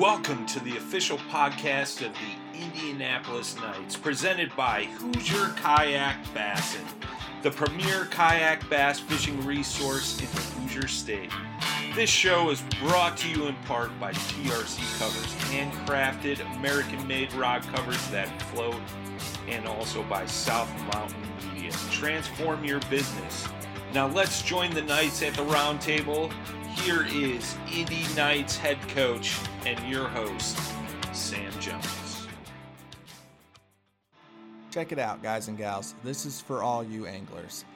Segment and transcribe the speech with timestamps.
[0.00, 6.86] Welcome to the official podcast of the Indianapolis Knights, presented by Hoosier Kayak Bassin,
[7.42, 11.30] the premier kayak bass fishing resource in the Hoosier State.
[11.94, 17.60] This show is brought to you in part by TRC Covers, handcrafted, American made rod
[17.64, 18.80] covers that float,
[19.48, 21.20] and also by South Mountain
[21.52, 21.72] Media.
[21.90, 23.46] Transform your business.
[23.92, 26.30] Now let's join the Knights at the round table.
[26.84, 30.56] Here is Indy Knights head coach and your host,
[31.12, 32.26] Sam Jones.
[34.70, 35.94] Check it out, guys and gals.
[36.02, 37.66] This is for all you anglers.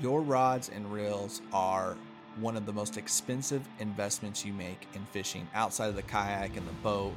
[0.00, 1.94] Your rods and reels are
[2.40, 6.66] one of the most expensive investments you make in fishing outside of the kayak and
[6.66, 7.12] the boat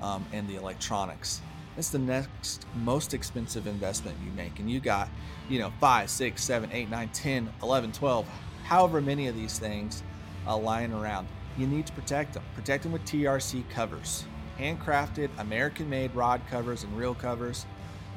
[0.00, 1.42] um, and the electronics.
[1.76, 4.58] It's the next most expensive investment you make.
[4.58, 5.10] And you got,
[5.50, 8.26] you know, five, six, seven, eight, nine, 10, 11, 12,
[8.64, 10.02] however many of these things
[10.50, 11.28] uh, lying around.
[11.56, 12.42] You need to protect them.
[12.54, 14.24] Protect them with TRC covers,
[14.58, 17.66] handcrafted, American made rod covers and reel covers,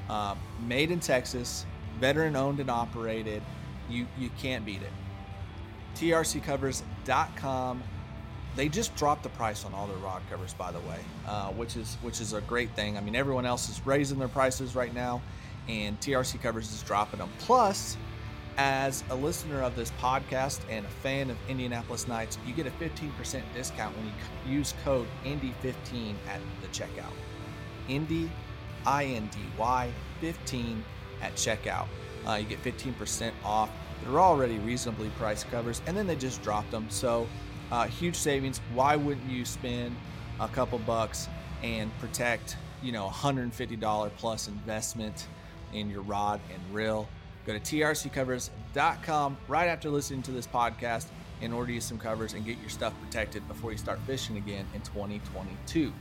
[0.09, 0.35] uh,
[0.67, 1.65] made in Texas,
[1.99, 3.41] veteran owned and operated.
[3.89, 4.91] You, you can't beat it
[5.95, 7.83] trccovers.com.
[8.55, 11.75] They just dropped the price on all their rod covers, by the way, uh, which
[11.75, 12.97] is which is a great thing.
[12.97, 15.23] I mean, everyone else is raising their prices right now,
[15.67, 17.31] and TRC Covers is dropping them.
[17.39, 17.97] Plus,
[18.57, 22.71] as a listener of this podcast and a fan of Indianapolis Knights, you get a
[22.71, 27.13] 15% discount when you use code INDY15 at the checkout.
[27.87, 28.29] Indy,
[28.85, 30.83] I N D Y 15
[31.21, 31.87] at checkout.
[32.27, 33.69] Uh, you get 15% off
[34.03, 36.87] they're already reasonably priced covers, and then they just dropped them.
[36.89, 37.27] So,
[37.71, 38.59] uh, huge savings.
[38.73, 39.95] Why wouldn't you spend
[40.39, 41.27] a couple bucks
[41.61, 45.27] and protect, you know, $150 plus investment
[45.73, 47.07] in your rod and reel?
[47.45, 51.07] Go to trccovers.com right after listening to this podcast
[51.41, 54.65] and order you some covers and get your stuff protected before you start fishing again
[54.73, 55.91] in 2022.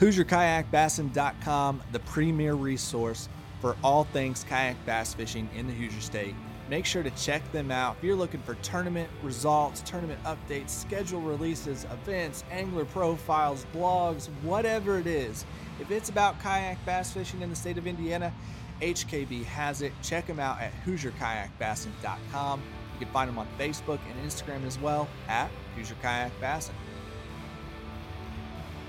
[0.00, 3.28] HoosierKayakBassin.com, the premier resource
[3.60, 6.34] for all things kayak bass fishing in the Hoosier State.
[6.70, 7.96] Make sure to check them out.
[7.98, 14.98] If you're looking for tournament results, tournament updates, schedule releases, events, angler profiles, blogs, whatever
[14.98, 15.44] it is,
[15.80, 18.32] if it's about kayak bass fishing in the state of Indiana,
[18.80, 19.92] HKB has it.
[20.02, 22.60] Check them out at HoosierKayakBassin.com.
[22.94, 26.32] You can find them on Facebook and Instagram as well at Hoosier Kayak.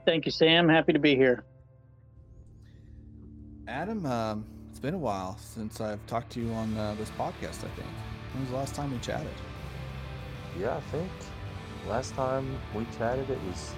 [0.07, 0.67] thank you, Sam.
[0.67, 1.43] Happy to be here.
[3.67, 7.63] Adam, um, it's been a while since I've talked to you on uh, this podcast.
[7.63, 7.87] I think.
[8.33, 9.27] When was the last time we chatted?
[10.59, 11.11] Yeah, I think
[11.87, 13.75] last time we chatted, it was,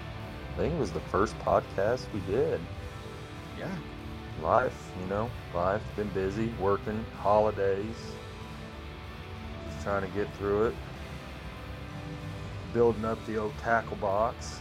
[0.54, 2.62] I think it was the first podcast we did.
[3.60, 3.76] Yeah.
[4.42, 7.96] Life, you know, life, been busy, working, holidays,
[9.66, 10.76] just trying to get through it,
[12.74, 14.60] building up the old tackle box.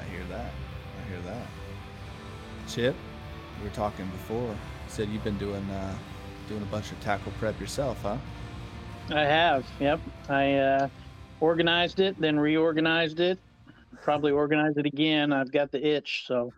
[0.00, 0.50] I hear that.
[0.50, 1.46] I hear that.
[2.68, 2.96] Chip,
[3.58, 4.48] we were talking before.
[4.48, 4.56] You
[4.88, 5.94] said you've been doing uh,
[6.48, 8.16] doing a bunch of tackle prep yourself, huh?
[9.10, 9.66] I have.
[9.78, 10.00] Yep.
[10.28, 10.88] I uh,
[11.40, 13.38] organized it, then reorganized it.
[14.02, 15.32] Probably organize it again.
[15.32, 16.24] I've got the itch.
[16.26, 16.52] So.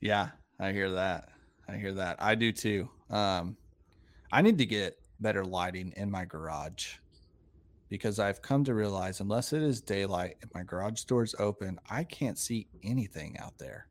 [0.00, 0.30] Yeah,
[0.62, 1.28] I hear that.
[1.68, 2.22] I hear that.
[2.22, 2.88] I do too.
[3.10, 3.56] Um,
[4.30, 6.98] I need to get better lighting in my garage
[7.88, 12.04] because I've come to realize unless it is daylight and my garage door's open, I
[12.04, 13.88] can't see anything out there.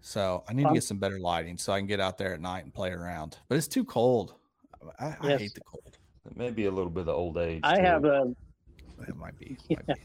[0.00, 2.40] so I need to get some better lighting so I can get out there at
[2.40, 3.38] night and play around.
[3.48, 4.34] But it's too cold.
[4.98, 5.18] I, yes.
[5.22, 5.98] I hate the cold.
[6.28, 7.60] It may be a little bit of old age.
[7.62, 7.82] I too.
[7.82, 8.34] have a.
[9.06, 9.56] It might be.
[9.68, 9.76] Yeah.
[9.86, 10.02] Might be.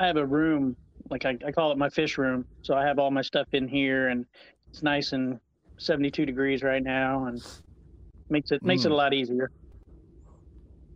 [0.00, 0.76] I have a room,
[1.10, 2.44] like I, I call it my fish room.
[2.62, 4.24] So I have all my stuff in here, and
[4.70, 5.38] it's nice and
[5.78, 7.42] 72 degrees right now, and
[8.28, 8.86] makes it makes mm.
[8.86, 8.98] it a mm.
[8.98, 9.50] lot easier.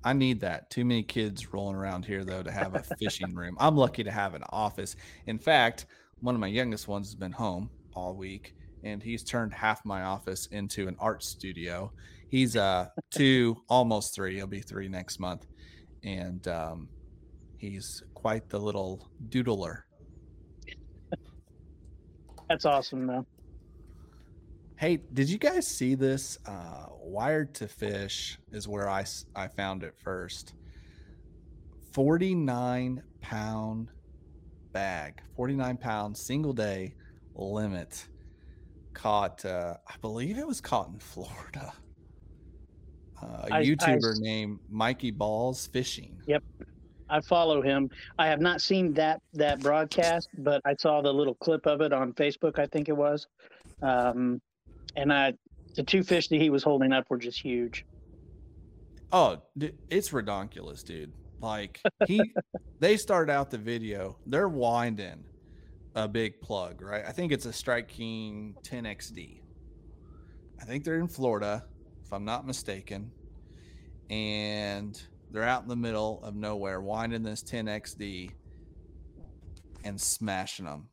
[0.03, 0.71] I need that.
[0.71, 3.57] Too many kids rolling around here though to have a fishing room.
[3.61, 4.97] I'm lucky to have an office.
[5.27, 5.87] In fact,
[6.21, 10.03] one of my youngest ones has been home all week and he's turned half my
[10.03, 11.93] office into an art studio.
[12.29, 14.37] He's uh two, almost three.
[14.37, 15.47] He'll be three next month,
[16.05, 16.89] and um,
[17.59, 19.83] he's quite the little doodler.
[22.51, 23.25] That's awesome, though.
[24.75, 26.37] Hey, did you guys see this?
[26.45, 29.05] Uh, Wired to Fish is where I,
[29.37, 30.55] I found it first.
[31.93, 33.91] 49 pound
[34.73, 36.95] bag, 49 pound single day
[37.37, 38.09] limit.
[38.95, 41.73] Caught, uh, I believe it was caught in Florida.
[43.23, 46.21] Uh, a I- I YouTuber s- named Mikey Balls Fishing.
[46.27, 46.43] Yep.
[47.11, 47.91] I follow him.
[48.19, 51.93] I have not seen that that broadcast, but I saw the little clip of it
[51.93, 52.59] on Facebook.
[52.59, 53.27] I think it was,
[53.83, 54.41] um,
[54.97, 55.35] and I
[55.75, 57.85] the two fish that he was holding up were just huge.
[59.13, 59.43] Oh,
[59.89, 61.13] it's redonkulous, dude.
[61.41, 62.21] Like he,
[62.81, 64.17] they start out the video.
[64.27, 65.25] They're winding
[65.95, 67.05] a big plug, right?
[67.07, 69.41] I think it's a Strike King 10XD.
[70.61, 71.65] I think they're in Florida,
[72.05, 73.11] if I'm not mistaken,
[74.11, 78.33] and they're out in the middle of nowhere, winding this 10XD
[79.85, 80.89] and smashing them.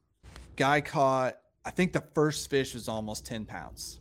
[0.56, 1.38] Guy caught.
[1.66, 4.00] I think the first fish was almost 10 pounds.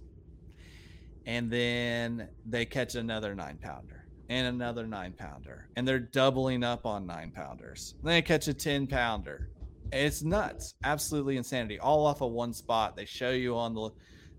[1.26, 6.84] And then they catch another nine pounder and another nine pounder and they're doubling up
[6.84, 9.50] on nine pounders then they catch a 10 pounder
[9.92, 10.74] it's nuts.
[10.84, 11.78] Absolutely insanity.
[11.78, 12.96] All off of one spot.
[12.96, 13.90] They show you on the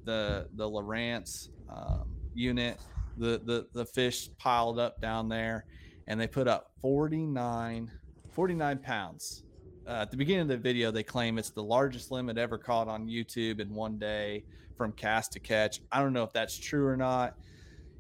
[0.06, 2.80] the the Lowrance um, unit.
[3.18, 5.66] The, the the fish piled up down there
[6.08, 7.92] and they put up 49
[8.32, 9.44] 49 pounds
[9.88, 12.88] uh, at the beginning of the video they claim it's the largest limit ever caught
[12.88, 14.44] on youtube in one day
[14.78, 15.82] from cast to catch.
[15.92, 17.36] I don't know if that's true or not.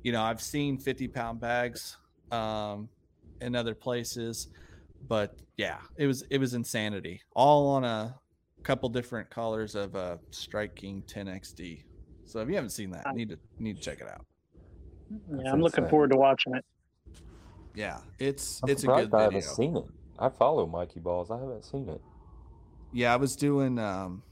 [0.04, 1.98] You know, I've seen 50 pound bags
[2.32, 2.88] um,
[3.42, 4.48] in other places,
[5.08, 7.22] but yeah, it was it was insanity.
[7.36, 8.16] All on a
[8.64, 11.84] couple different colors of a Strike King 10XD.
[12.26, 14.26] So if you haven't seen that, need to need to check it out.
[15.10, 15.90] Yeah, I'm looking insane.
[15.90, 16.64] forward to watching it.
[17.78, 19.86] Yeah, it's I'm it's a surprised good I haven't seen it.
[20.18, 21.30] I follow Mikey Balls.
[21.30, 22.02] I haven't seen it.
[22.92, 24.24] Yeah, I was doing um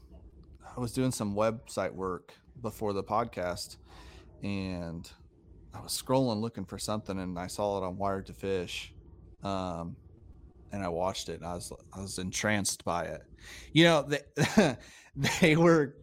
[0.76, 3.76] I was doing some website work before the podcast
[4.42, 5.08] and
[5.72, 8.92] I was scrolling looking for something and I saw it on Wired to Fish.
[9.44, 9.94] Um
[10.72, 13.22] and I watched it and I was I was entranced by it.
[13.72, 14.76] You know, they
[15.40, 15.94] they were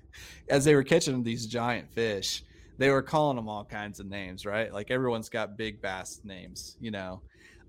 [0.48, 2.42] as they were catching these giant fish,
[2.78, 4.72] they were calling them all kinds of names, right?
[4.72, 7.22] Like everyone's got big bass names, you know.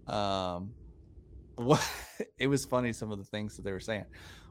[0.08, 0.72] Um
[1.56, 1.86] what
[2.38, 4.06] it was funny some of the things that they were saying.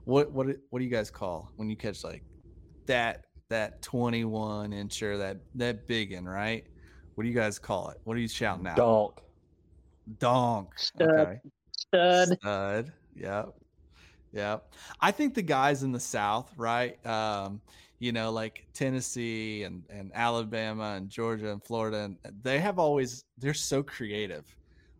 [0.05, 2.23] What what what do you guys call when you catch like
[2.87, 6.65] that that 21 incher that that big one, right?
[7.15, 7.99] What do you guys call it?
[8.05, 8.77] What are you shouting out?
[8.77, 9.21] Donk.
[10.19, 10.79] Donk.
[10.79, 11.11] Stud.
[11.11, 11.41] Okay.
[11.77, 12.29] Stud.
[12.41, 12.93] Stud.
[13.15, 13.55] Yep.
[14.33, 14.73] Yep.
[15.01, 17.05] I think the guys in the South, right?
[17.07, 17.61] Um,
[17.99, 23.25] you know, like Tennessee and, and Alabama and Georgia and Florida, and they have always
[23.39, 24.45] they're so creative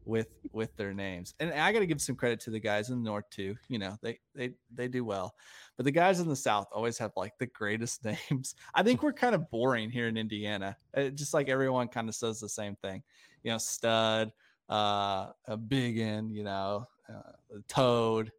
[0.05, 1.35] with with their names.
[1.39, 3.55] And I got to give some credit to the guys in the North too.
[3.69, 5.35] You know, they they they do well,
[5.77, 8.57] but the guys in the South always have like the greatest names.
[8.75, 10.77] I think we're kind of boring here in Indiana.
[10.97, 13.03] Uh, just like everyone kind of says the same thing.
[13.45, 14.33] You know, stud,
[14.69, 17.33] uh, a big in, you know, uh,
[17.69, 18.33] toad.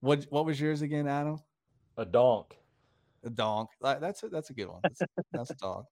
[0.00, 1.38] What what was yours again, Adam?
[1.96, 2.58] A donk.
[3.26, 3.70] A donk.
[3.82, 4.80] That- That's a, that's a good one.
[4.82, 5.02] That's,
[5.32, 5.84] that's a dog.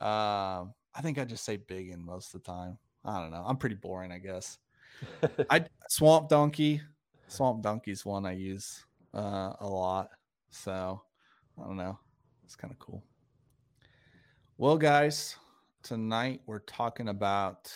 [0.00, 2.78] Um, I think I just say big in most of the time.
[3.04, 3.44] I don't know.
[3.46, 4.58] I'm pretty boring, I guess.
[5.50, 6.80] I swamp donkey.
[7.28, 8.84] Swamp donkey's one I use
[9.14, 10.10] uh, a lot.
[10.50, 11.02] So
[11.60, 11.98] I don't know.
[12.44, 13.02] It's kind of cool.
[14.56, 15.36] Well, guys,
[15.82, 17.72] tonight we're talking about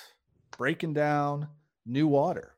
[0.56, 1.48] breaking down
[1.86, 2.54] new water.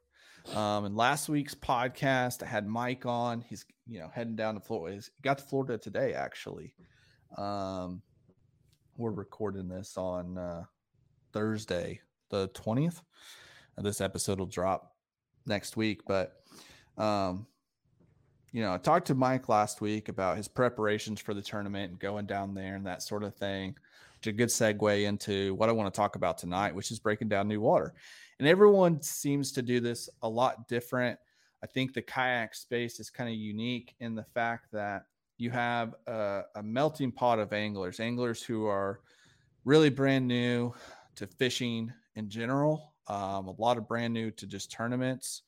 [0.52, 3.40] Um, in last week's podcast, I had Mike on.
[3.40, 4.96] He's you know heading down to Florida.
[4.96, 6.74] He's got to Florida today, actually.
[7.38, 8.02] Um,
[8.96, 10.64] we're recording this on uh,
[11.32, 13.00] Thursday, the twentieth.
[13.76, 14.94] This episode will drop
[15.46, 16.36] next week, but
[16.96, 17.46] um,
[18.52, 21.98] you know, I talked to Mike last week about his preparations for the tournament and
[21.98, 23.76] going down there and that sort of thing.
[24.26, 27.46] A good segue into what I want to talk about tonight, which is breaking down
[27.46, 27.92] new water.
[28.38, 31.18] And everyone seems to do this a lot different.
[31.62, 35.04] I think the kayak space is kind of unique in the fact that
[35.36, 39.00] you have a, a melting pot of anglers, anglers who are
[39.64, 40.72] really brand new
[41.16, 45.42] to fishing in general, um, a lot of brand new to just tournaments.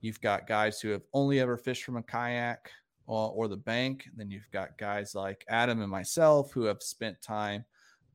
[0.00, 2.70] You've got guys who have only ever fished from a kayak
[3.06, 4.08] or, or the bank.
[4.16, 7.64] Then you've got guys like Adam and myself who have spent time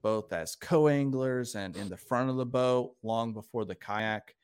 [0.03, 4.35] both as co-anglers and in the front of the boat long before the kayak.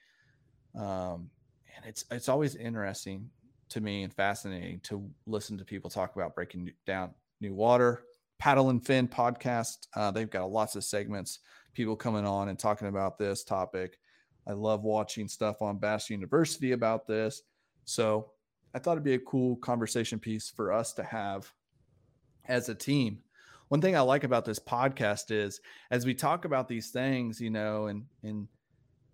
[0.74, 1.30] Um,
[1.76, 3.30] and it's it's always interesting
[3.70, 7.12] to me and fascinating to listen to people talk about breaking down
[7.42, 8.04] new water,
[8.40, 9.88] Paddle and Fin podcast.
[9.96, 11.40] Uh, they've got lots of segments,
[11.74, 14.00] people coming on and talking about this topic.
[14.48, 17.44] I love watching stuff on Bass University about this.
[17.86, 18.32] So
[18.74, 21.52] I thought it'd be a cool conversation piece for us to have
[22.48, 23.20] as a team.
[23.70, 25.62] One thing I like about this podcast is
[25.92, 28.48] as we talk about these things, you know, and and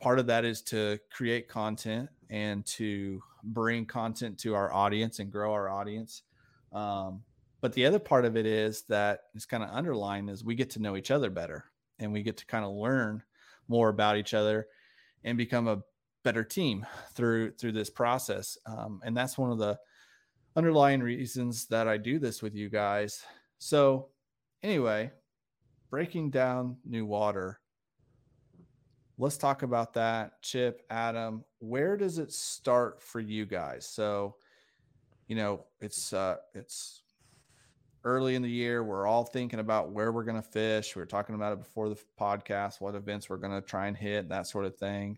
[0.02, 5.32] part of that is to create content and to bring content to our audience and
[5.32, 6.24] grow our audience.
[6.72, 7.24] Um,
[7.60, 10.70] but the other part of it is that is kind of underlying is we get
[10.72, 11.66] to know each other better
[12.00, 13.24] and we get to kind of learn
[13.68, 14.68] more about each other
[15.24, 15.82] and become a
[16.24, 18.58] better team through through this process.
[18.66, 19.78] Um, and that's one of the
[20.56, 23.22] underlying reasons that I do this with you guys.
[23.58, 24.10] So
[24.66, 25.12] anyway,
[25.90, 27.60] breaking down new water
[29.18, 30.42] let's talk about that.
[30.42, 33.88] Chip, Adam, where does it start for you guys?
[33.88, 34.36] So,
[35.28, 37.02] you know, it's uh it's
[38.04, 38.84] early in the year.
[38.84, 40.96] We're all thinking about where we're going to fish.
[40.96, 43.98] We are talking about it before the podcast, what events we're going to try and
[43.98, 45.18] hit, that sort of thing.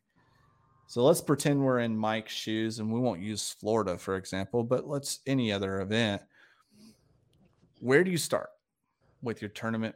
[0.88, 4.88] So let's pretend we're in Mike's shoes and we won't use Florida, for example, but
[4.88, 6.22] let's any other event.
[7.82, 8.52] Where do you start
[9.22, 9.96] with your tournament?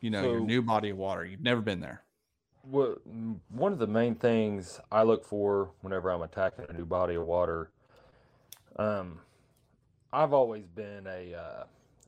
[0.00, 1.24] You know, so, your new body of water.
[1.24, 2.02] You've never been there
[2.64, 2.96] Well,
[3.48, 7.26] one of the main things I look for whenever I'm attacking a new body of
[7.26, 7.70] water,
[8.76, 9.20] um,
[10.12, 11.64] I've always been a, uh,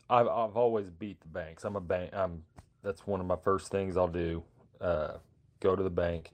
[0.08, 1.64] I've I've always beat the banks.
[1.64, 2.10] I'm a bank.
[2.14, 2.44] I'm
[2.82, 4.42] that's one of my first things I'll do.
[4.80, 5.14] Uh,
[5.60, 6.32] go to the bank,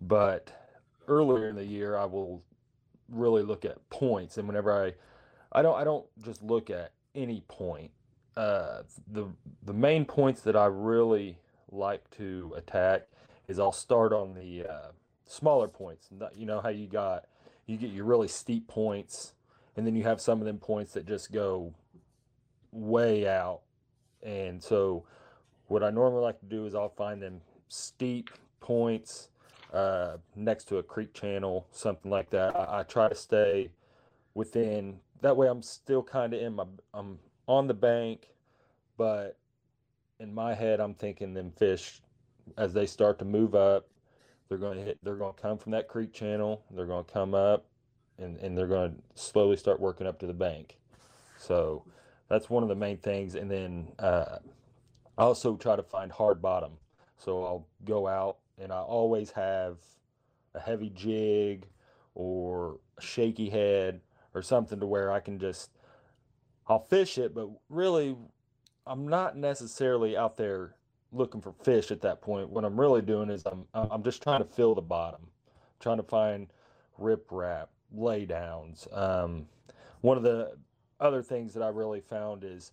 [0.00, 0.50] but
[1.08, 2.42] earlier in the year I will
[3.08, 4.94] really look at points, and whenever I,
[5.58, 7.90] I don't I don't just look at any point.
[8.36, 9.26] Uh, the
[9.62, 11.38] the main points that I really
[11.70, 13.02] like to attack
[13.48, 14.88] is I'll start on the uh,
[15.26, 16.08] smaller points.
[16.34, 17.24] You know how you got
[17.66, 19.32] you get your really steep points,
[19.76, 21.74] and then you have some of them points that just go
[22.70, 23.60] way out.
[24.22, 25.04] And so,
[25.66, 29.28] what I normally like to do is I'll find them steep points
[29.72, 32.56] uh, next to a creek channel, something like that.
[32.56, 33.70] I, I try to stay
[34.34, 35.00] within.
[35.22, 36.64] That way, I'm still kind of in my.
[36.94, 38.28] I'm on the bank,
[38.96, 39.38] but
[40.18, 42.00] in my head, I'm thinking them fish
[42.56, 43.88] as they start to move up,
[44.48, 44.98] they're going to hit.
[45.02, 46.62] They're going to come from that creek channel.
[46.70, 47.66] They're going to come up,
[48.18, 50.78] and and they're going to slowly start working up to the bank.
[51.38, 51.84] So
[52.28, 53.34] that's one of the main things.
[53.34, 54.38] And then uh,
[55.18, 56.72] I also try to find hard bottom.
[57.18, 59.78] So I'll go out and I always have
[60.54, 61.66] a heavy jig
[62.14, 64.00] or a shaky head
[64.34, 65.70] or something to where I can just
[66.68, 68.16] I'll fish it, but really
[68.86, 70.74] I'm not necessarily out there
[71.12, 72.50] looking for fish at that point.
[72.50, 75.28] What I'm really doing is I'm I'm just trying to fill the bottom,
[75.80, 76.48] trying to find
[77.00, 78.86] riprap, laydowns.
[78.96, 79.46] Um,
[80.00, 80.56] one of the
[81.00, 82.72] other things that I really found is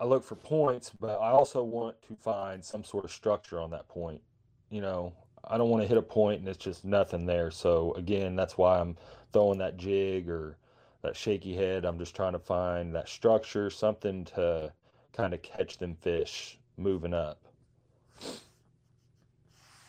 [0.00, 3.70] I look for points, but I also want to find some sort of structure on
[3.70, 4.20] that point.
[4.70, 5.12] You know,
[5.44, 7.50] I don't want to hit a point and it's just nothing there.
[7.50, 8.96] So again, that's why I'm
[9.32, 10.56] throwing that jig or
[11.04, 11.84] that shaky head.
[11.84, 14.72] I'm just trying to find that structure, something to
[15.12, 17.38] kind of catch them fish moving up.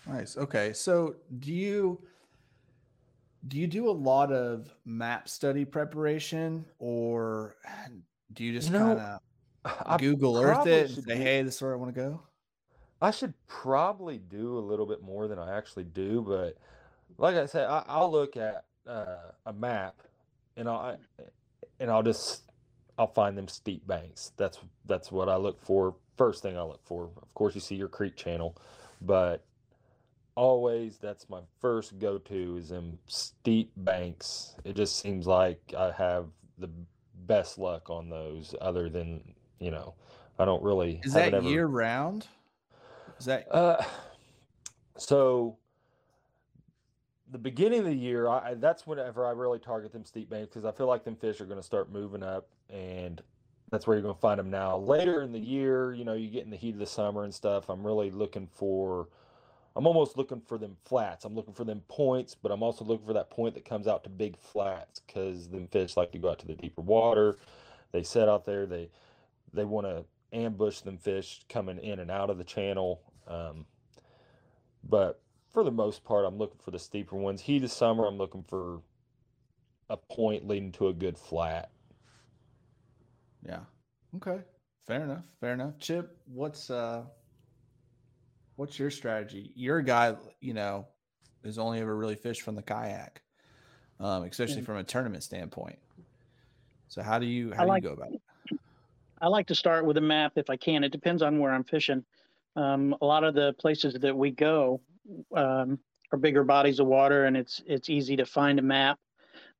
[0.07, 0.37] Nice.
[0.37, 0.71] Okay.
[0.73, 1.99] So do you
[3.47, 7.55] do you do a lot of map study preparation or
[8.33, 8.99] do you just kind
[9.63, 12.21] of Google Earth it and say, hey, this is where I want to go?
[13.01, 16.57] I should probably do a little bit more than I actually do, but
[17.17, 19.95] like I said, I, will look at uh, a map
[20.57, 20.97] and I'll
[21.79, 22.43] and I'll just
[22.97, 24.31] I'll find them steep banks.
[24.37, 27.09] That's that's what I look for first thing I look for.
[27.21, 28.55] Of course, you see your creek channel,
[29.01, 29.45] but
[30.35, 34.55] always that's my first go to is in steep banks.
[34.63, 36.69] It just seems like I have the
[37.25, 39.21] best luck on those, other than
[39.59, 39.93] you know,
[40.39, 41.01] I don't really.
[41.03, 41.47] Is that ever...
[41.47, 42.27] year round?
[43.19, 43.83] Is that uh?
[44.97, 45.57] So
[47.35, 50.63] the beginning of the year, I that's whenever I really target them steep banks because
[50.63, 53.21] I feel like them fish are going to start moving up, and
[53.69, 54.77] that's where you're going to find them now.
[54.77, 57.33] Later in the year, you know, you get in the heat of the summer and
[57.33, 57.67] stuff.
[57.67, 59.09] I'm really looking for,
[59.75, 61.25] I'm almost looking for them flats.
[61.25, 64.05] I'm looking for them points, but I'm also looking for that point that comes out
[64.05, 67.37] to big flats because them fish like to go out to the deeper water.
[67.91, 68.65] They set out there.
[68.65, 68.89] They
[69.51, 73.01] they want to ambush them fish coming in and out of the channel.
[73.27, 73.65] Um,
[74.87, 75.19] but
[75.55, 77.39] for the most part, I'm looking for the steeper ones.
[77.39, 78.81] Heat of summer, I'm looking for
[79.89, 81.71] a point leading to a good flat.
[83.47, 83.61] Yeah.
[84.17, 84.41] Okay.
[84.85, 85.23] Fair enough.
[85.39, 85.79] Fair enough.
[85.79, 87.03] Chip, what's uh
[88.57, 89.53] what's your strategy?
[89.55, 90.87] You're a guy, you know,
[91.41, 93.21] who's only ever really fished from the kayak.
[94.01, 95.79] Um, especially from a tournament standpoint.
[96.89, 98.59] So how do you how like, do you go about it?
[99.21, 100.83] I like to start with a map if I can.
[100.83, 102.03] It depends on where I'm fishing.
[102.57, 104.81] Um, a lot of the places that we go
[105.35, 105.79] um,
[106.19, 108.97] bigger bodies of water, and it's it's easy to find a map.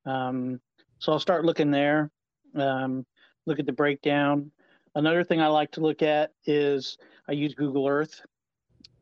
[0.06, 0.60] Um,
[1.00, 2.12] so I'll start looking there.
[2.56, 3.06] Um,
[3.46, 4.52] look at the breakdown.
[4.96, 6.98] Another thing I like to look at is
[7.28, 8.22] I use Google Earth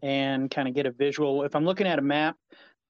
[0.02, 1.44] and kind of get a visual.
[1.44, 2.36] If I'm looking at a map,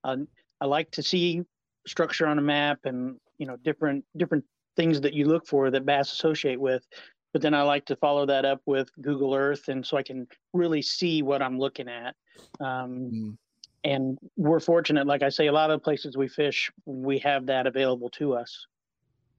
[0.03, 0.17] uh,
[0.61, 1.43] I like to see
[1.85, 4.45] structure on a map and you know different different
[4.75, 6.85] things that you look for that bass associate with.
[7.33, 10.27] But then I like to follow that up with Google Earth, and so I can
[10.53, 12.15] really see what I'm looking at.
[12.59, 13.37] Um, mm.
[13.83, 17.67] And we're fortunate, like I say, a lot of places we fish, we have that
[17.67, 18.65] available to us.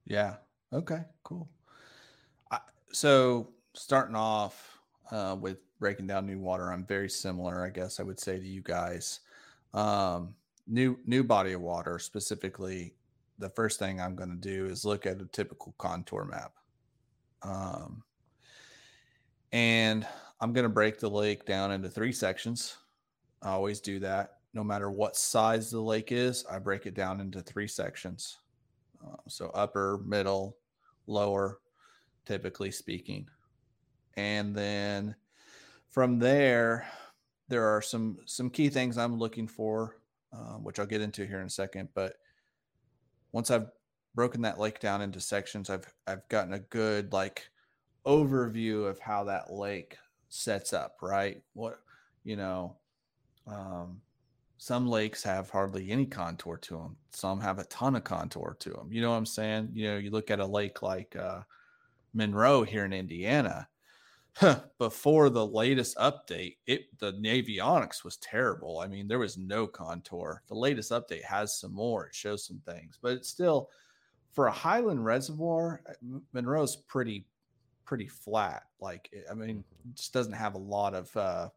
[0.05, 0.35] Yeah.
[0.71, 1.01] Okay.
[1.23, 1.49] Cool.
[2.51, 2.59] I,
[2.91, 4.79] so starting off
[5.11, 8.45] uh, with breaking down new water, I'm very similar, I guess I would say to
[8.45, 9.21] you guys.
[9.73, 10.35] Um,
[10.67, 12.93] new new body of water, specifically,
[13.39, 16.53] the first thing I'm going to do is look at a typical contour map.
[17.41, 18.03] Um,
[19.51, 20.07] and
[20.39, 22.77] I'm going to break the lake down into three sections.
[23.41, 24.34] I always do that.
[24.55, 28.37] No matter what size the lake is, I break it down into three sections.
[29.05, 30.57] Uh, so upper, middle,
[31.07, 31.59] lower,
[32.25, 33.27] typically speaking.
[34.15, 35.15] And then
[35.89, 36.87] from there,
[37.49, 39.97] there are some some key things I'm looking for,
[40.33, 41.89] um, which I'll get into here in a second.
[41.93, 42.15] But
[43.33, 43.67] once I've
[44.15, 47.49] broken that lake down into sections, I've I've gotten a good like
[48.05, 49.97] overview of how that lake
[50.29, 50.97] sets up.
[51.01, 51.81] Right, what
[52.23, 52.77] you know,
[53.47, 54.01] um,
[54.57, 56.95] some lakes have hardly any contour to them.
[57.11, 58.89] Some have a ton of contour to them.
[58.91, 59.69] You know what I'm saying?
[59.73, 61.41] You know, you look at a lake like uh,
[62.13, 63.67] Monroe here in Indiana.
[64.79, 68.79] Before the latest update, it the navionics was terrible.
[68.79, 70.41] I mean, there was no contour.
[70.47, 72.07] The latest update has some more.
[72.07, 73.69] It shows some things, but it's still
[74.33, 75.81] for a highland reservoir.
[75.89, 77.25] Uh, Monroe's pretty
[77.85, 78.63] pretty flat.
[78.81, 81.49] Like I mean, it just doesn't have a lot of uh,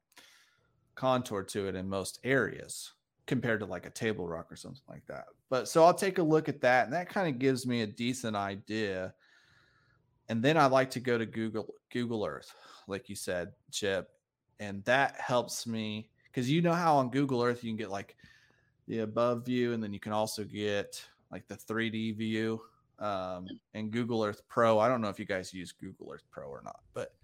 [0.99, 2.93] contour to it in most areas
[3.27, 5.27] compared to like a table rock or something like that.
[5.49, 7.87] But so I'll take a look at that, and that kind of gives me a
[7.87, 9.15] decent idea.
[10.29, 12.53] And then I like to go to Google Google Earth,
[12.89, 14.11] like you said, Chip,
[14.59, 18.17] and that helps me because you know how on Google Earth you can get like
[18.89, 22.61] the above view, and then you can also get like the 3D view.
[22.99, 24.81] Um, and Google Earth Pro.
[24.81, 27.15] I don't know if you guys use Google Earth Pro or not, but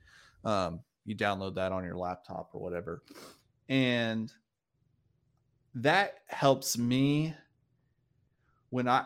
[0.44, 3.02] um, you download that on your laptop or whatever
[3.68, 4.33] and
[5.74, 7.35] that helps me
[8.70, 9.05] when I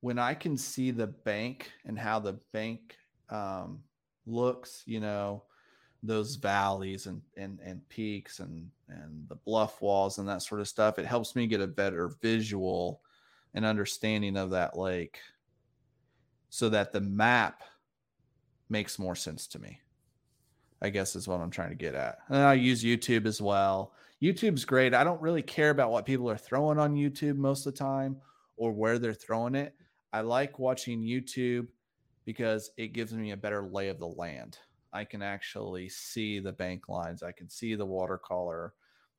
[0.00, 2.96] when I can see the bank and how the bank
[3.30, 3.82] um,
[4.26, 5.42] looks, you know,
[6.02, 10.68] those valleys and and and peaks and and the bluff walls and that sort of
[10.68, 10.98] stuff.
[10.98, 13.02] It helps me get a better visual
[13.54, 15.18] and understanding of that lake,
[16.50, 17.62] so that the map
[18.68, 19.80] makes more sense to me.
[20.80, 22.18] I guess is what I'm trying to get at.
[22.28, 23.92] And I use YouTube as well.
[24.22, 24.94] YouTube's great.
[24.94, 28.16] I don't really care about what people are throwing on YouTube most of the time
[28.56, 29.74] or where they're throwing it.
[30.12, 31.68] I like watching YouTube
[32.24, 34.58] because it gives me a better lay of the land.
[34.92, 38.72] I can actually see the bank lines, I can see the watercolor,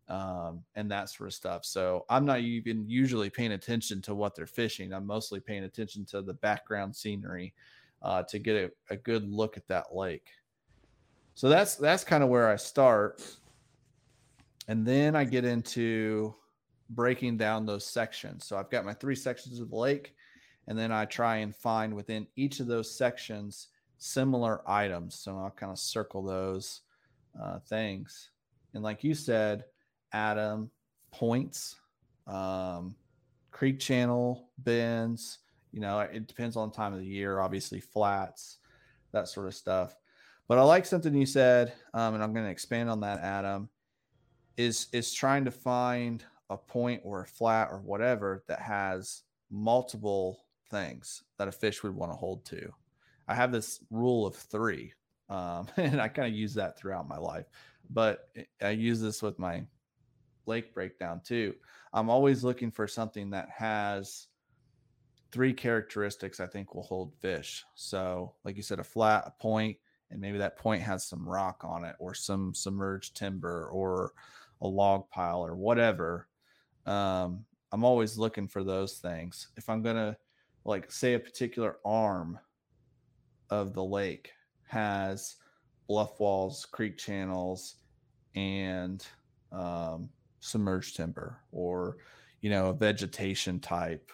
[0.08, 1.64] um, and that sort of stuff.
[1.64, 4.92] So I'm not even usually paying attention to what they're fishing.
[4.92, 7.54] I'm mostly paying attention to the background scenery
[8.02, 10.28] uh, to get a, a good look at that lake.
[11.40, 13.26] So that's that's kind of where I start.
[14.68, 16.36] And then I get into
[16.90, 18.44] breaking down those sections.
[18.46, 20.16] So I've got my three sections of the lake,
[20.68, 25.16] and then I try and find within each of those sections similar items.
[25.16, 26.82] So I'll kind of circle those
[27.42, 28.32] uh, things.
[28.74, 29.64] And like you said,
[30.12, 30.70] Adam,
[31.10, 31.78] points,
[32.28, 32.98] um,
[33.52, 35.38] creek channel, bends,
[35.72, 38.58] you know, it depends on time of the year, obviously, flats,
[39.14, 39.96] that sort of stuff.
[40.50, 43.70] But I like something you said, um, and I'm going to expand on that, Adam.
[44.58, 50.44] Is is trying to find a point or a flat or whatever that has multiple
[50.70, 52.74] things that a fish would want to hold to.
[53.28, 54.92] I have this rule of three,
[55.30, 57.46] um, and I kind of use that throughout my life.
[57.92, 58.30] But
[58.62, 59.64] I use this with my
[60.48, 61.54] lake breakdown too.
[61.94, 64.28] I'm always looking for something that has
[65.32, 67.64] three characteristics I think will hold fish.
[67.76, 69.78] So, like you said, a flat, a point,
[70.12, 74.14] and maybe that point has some rock on it or some submerged timber or
[74.62, 76.28] a log pile or whatever
[76.86, 79.50] um, i'm always looking for those things.
[79.58, 80.18] If i'm gonna
[80.66, 82.40] like say a particular arm
[83.50, 84.32] of the lake
[84.68, 85.36] has
[85.88, 87.76] bluff walls creek channels
[88.36, 89.06] and
[89.52, 91.98] um, submerged timber or
[92.42, 94.12] you know a vegetation type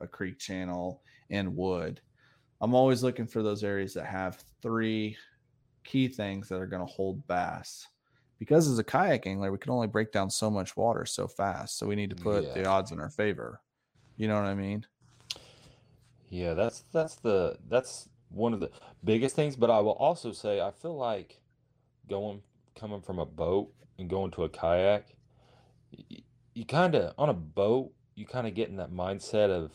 [0.00, 2.00] a creek channel and wood
[2.60, 5.16] i'm always looking for those areas that have three
[5.86, 7.86] key things that are going to hold bass.
[8.38, 11.78] Because as a kayak angler, we can only break down so much water so fast.
[11.78, 12.52] So we need to put Yeah.
[12.54, 13.62] the odds in our favor.
[14.18, 14.84] You know what I mean?
[16.28, 18.70] Yeah, that's that's the that's one of the
[19.04, 19.56] biggest things.
[19.56, 21.40] But I will also say I feel like
[22.08, 22.42] going
[22.74, 25.16] coming from a boat and going to a kayak,
[25.96, 26.22] y-
[26.54, 29.72] you kind of on a boat you kind of get in that mindset of,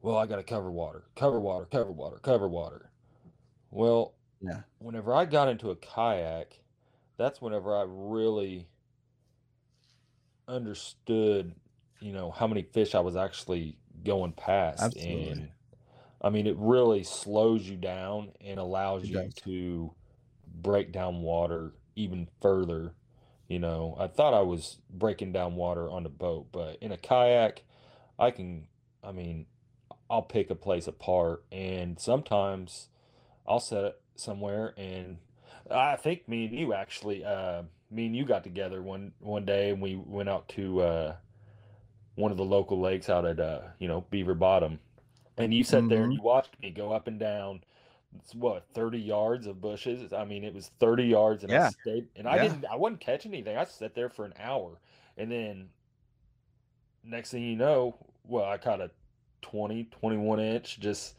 [0.00, 2.90] well, I got to cover water, cover water, cover water, cover water.
[3.72, 4.62] Well, Yeah.
[4.78, 6.60] whenever I got into a kayak,
[7.16, 8.68] that's whenever I really
[10.48, 11.54] understood,
[12.00, 14.96] you know, how many fish I was actually going past.
[14.96, 15.44] Absolutely.
[15.44, 15.50] And
[16.22, 19.34] I mean, it really slows you down and allows It you does.
[19.44, 19.94] to
[20.46, 22.94] break down water even further.
[23.48, 26.98] You know, I thought I was breaking down water on the boat, but in a
[26.98, 27.64] kayak,
[28.18, 28.68] I can,
[29.02, 29.46] I mean,
[30.10, 32.88] I'll pick a place apart and sometimes
[33.46, 35.18] I'll set it somewhere and
[35.70, 39.70] I think me and you actually uh me and you got together one one day
[39.70, 41.16] and we went out to uh
[42.16, 44.80] one of the local lakes out at uh you know Beaver Bottom.
[45.36, 46.14] And you sat there and Mhm.
[46.14, 47.62] you watched me go up and down
[48.16, 50.12] it's what 30 yards of bushes?
[50.12, 52.38] I mean it was 30 yards and I stayed and I Yeah.
[52.38, 53.56] didn't I wasn't catching anything.
[53.56, 54.78] I sat there for an hour.
[55.16, 55.70] And then
[57.02, 58.90] next thing you know well I caught a
[59.42, 61.14] 20 21 inch just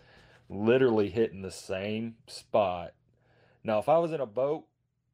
[0.50, 2.94] literally hitting the same spot.
[3.64, 4.66] Now if I was in a boat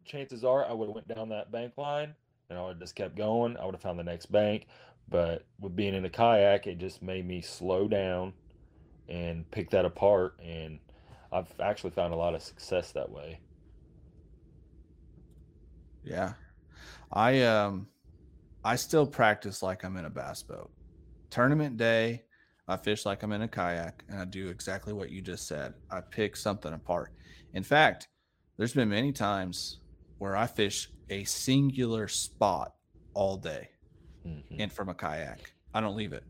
[0.05, 2.15] chances are I would have went down that bank line
[2.49, 3.57] and I would have just kept going.
[3.57, 4.67] I would have found the next bank.
[5.09, 8.33] But with being in a kayak it just made me slow down
[9.07, 10.39] and pick that apart.
[10.43, 10.79] And
[11.31, 13.39] I've actually found a lot of success that way.
[16.03, 16.33] Yeah.
[17.11, 17.87] I um
[18.63, 20.71] I still practice like I'm in a bass boat.
[21.29, 22.23] Tournament day,
[22.67, 25.73] I fish like I'm in a kayak and I do exactly what you just said.
[25.89, 27.11] I pick something apart.
[27.53, 28.07] In fact,
[28.57, 29.79] there's been many times
[30.19, 32.75] where I fish a singular spot
[33.13, 33.69] all day
[34.25, 34.59] Mhm.
[34.59, 35.53] in from a kayak.
[35.73, 36.23] I don't leave it.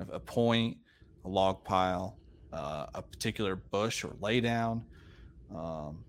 [0.00, 0.78] A- A point,
[1.24, 2.18] a log pile,
[2.52, 4.84] uh, a particular bush or laydown.
[5.54, 6.04] Um,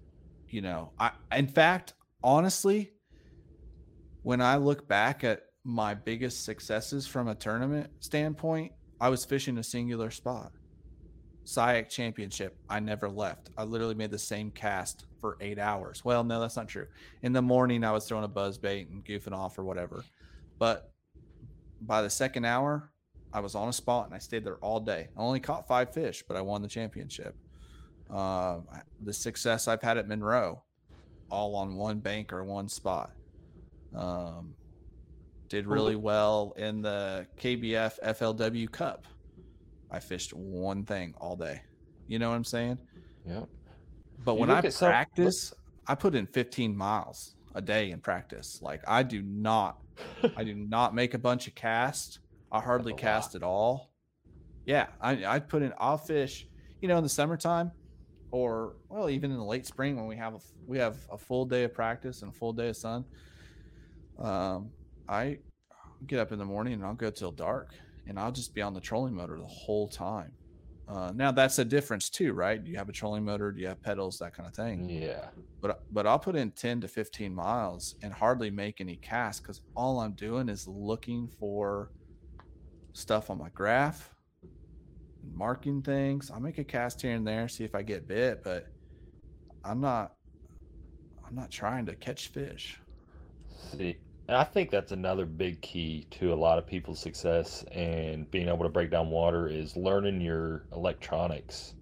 [0.50, 2.94] you know, I in fact, honestly,
[4.24, 9.58] when I look back at my biggest successes from a tournament standpoint, I was fishing
[9.58, 10.52] a singular spot.
[11.46, 13.52] SIAC championship, I never left.
[13.58, 16.04] I literally made the same cast for eight hours.
[16.04, 16.88] Well, no, that's not true.
[17.22, 20.04] In the morning, I was throwing a buzz bait and goofing off or whatever.
[20.58, 20.92] But
[21.82, 22.90] by the second hour,
[23.32, 25.10] I was on a spot and I stayed there all day.
[25.16, 27.36] I only caught five fish, but I won the championship.
[28.10, 28.60] Uh,
[29.04, 30.64] the success I've had at Monroe,
[31.30, 33.12] all on one bank or one spot.
[33.94, 34.56] Um,
[35.50, 39.06] did really well in the KBF FLW Cup.
[39.92, 41.62] I fished one thing all day.
[42.08, 42.78] You know what I'm saying?
[43.26, 43.44] yeah
[44.24, 45.54] But You when I look at some- look- practice,
[45.88, 48.60] I put in 15 miles a day in practice.
[48.62, 49.80] Like I do not,
[50.36, 52.20] I do not make a bunch of casts.
[52.52, 53.42] I hardly cast lot.
[53.42, 53.92] at all.
[54.66, 55.74] Yeah, I I put in.
[55.78, 56.48] I'll fish.
[56.82, 57.72] You know, in the summertime,
[58.32, 61.46] or well, even in the late spring when we have a we have a full
[61.46, 63.06] day of practice and a full day of sun.
[64.20, 64.70] Um,
[65.08, 65.40] I
[66.08, 67.74] get up in the morning and I'll go till dark,
[68.08, 70.32] and I'll just be on the trolling motor the whole time.
[70.88, 72.64] Uh, now that's a difference too, right?
[72.64, 73.52] Do you have a trolling motor?
[73.52, 74.20] Do you have pedals?
[74.20, 74.88] That kind of thing.
[74.88, 79.42] yeah But but I'll put in ten to fifteen miles and hardly make any casts
[79.42, 81.92] because all I'm doing is looking for
[82.94, 84.14] stuff on my graph,
[85.34, 86.30] marking things.
[86.30, 88.68] I make a cast here and there, see if I get bit, but
[89.64, 90.14] I'm not.
[91.28, 92.80] I'm not trying to catch fish.
[93.76, 98.30] See, and I think that's another big key to a lot of people's success and
[98.32, 101.74] being able to break down water is learning your electronics.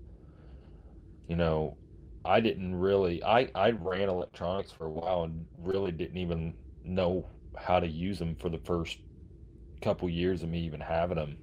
[1.28, 1.78] You know,
[2.26, 7.30] I didn't really I I ran electronics for a while and really didn't even know
[7.58, 9.00] how to use them for the first
[9.82, 11.38] couple years of me even having them.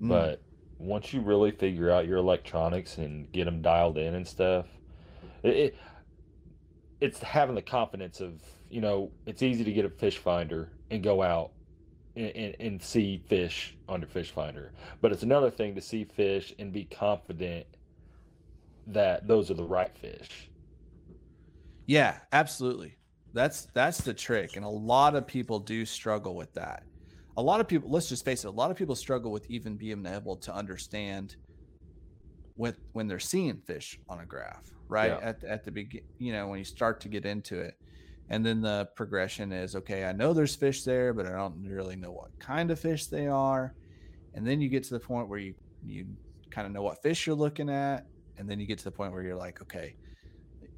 [0.00, 0.42] Mm, But
[0.78, 4.66] once you really figure out your electronics and get them dialed in and stuff,
[5.42, 5.76] it, it
[7.00, 11.02] it's having the confidence of you know it's easy to get a fish finder and
[11.02, 11.52] go out
[12.16, 16.04] and, and, and see fish on your fish finder, but it's another thing to see
[16.04, 17.66] fish and be confident
[18.86, 20.48] that those are the right fish.
[21.86, 22.96] Yeah, absolutely.
[23.32, 26.84] That's that's the trick, and a lot of people do struggle with that.
[27.36, 29.76] A lot of people, let's just face it, a lot of people struggle with even
[29.76, 31.36] being able to understand
[32.56, 35.10] with when they're seeing fish on a graph, right?
[35.10, 35.28] Yeah.
[35.28, 37.76] At at the begin, you know, when you start to get into it,
[38.28, 40.04] and then the progression is okay.
[40.04, 43.26] I know there's fish there, but I don't really know what kind of fish they
[43.26, 43.74] are,
[44.34, 46.06] and then you get to the point where you you
[46.50, 48.06] kind of know what fish you're looking at,
[48.38, 49.94] and then you get to the point where you're like, okay,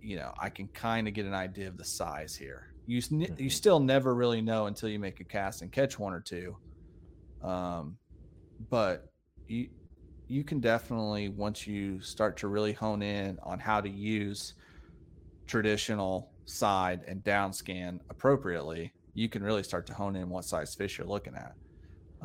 [0.01, 2.75] you know, I can kind of get an idea of the size here.
[2.87, 3.03] You
[3.37, 6.57] you still never really know until you make a cast and catch one or two.
[7.43, 7.97] Um,
[8.71, 9.11] but
[9.47, 9.69] you
[10.27, 14.55] you can definitely once you start to really hone in on how to use
[15.47, 20.75] traditional side and down scan appropriately, you can really start to hone in what size
[20.75, 21.55] fish you're looking at.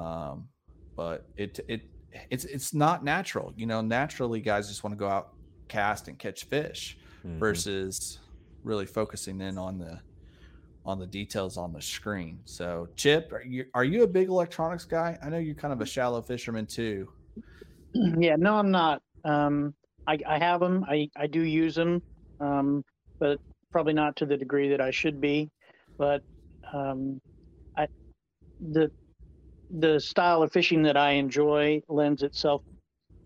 [0.02, 0.48] Um,
[0.96, 1.82] but it it
[2.30, 3.54] it's it's not natural.
[3.56, 5.34] You know, naturally guys just want to go out
[5.68, 7.40] cast and catch fish Mhm.
[7.40, 8.20] versus
[8.64, 10.00] really focusing in on the
[10.86, 12.40] on the details on the screen.
[12.46, 15.18] So, Chip, are you are you a big electronics guy?
[15.24, 17.10] I know you're kind of a shallow fisherman too.
[17.94, 19.02] yeah, no, I'm not.
[19.24, 19.74] Um,
[20.08, 20.86] I, I have them.
[20.90, 22.02] I, I do use them,
[22.42, 22.84] um,
[23.20, 23.40] but
[23.74, 25.50] probably not to the degree that I should be.
[25.98, 26.22] But
[26.72, 27.20] um,
[27.78, 27.88] I
[28.62, 28.90] the
[29.70, 32.62] the style of fishing that I enjoy lends itself.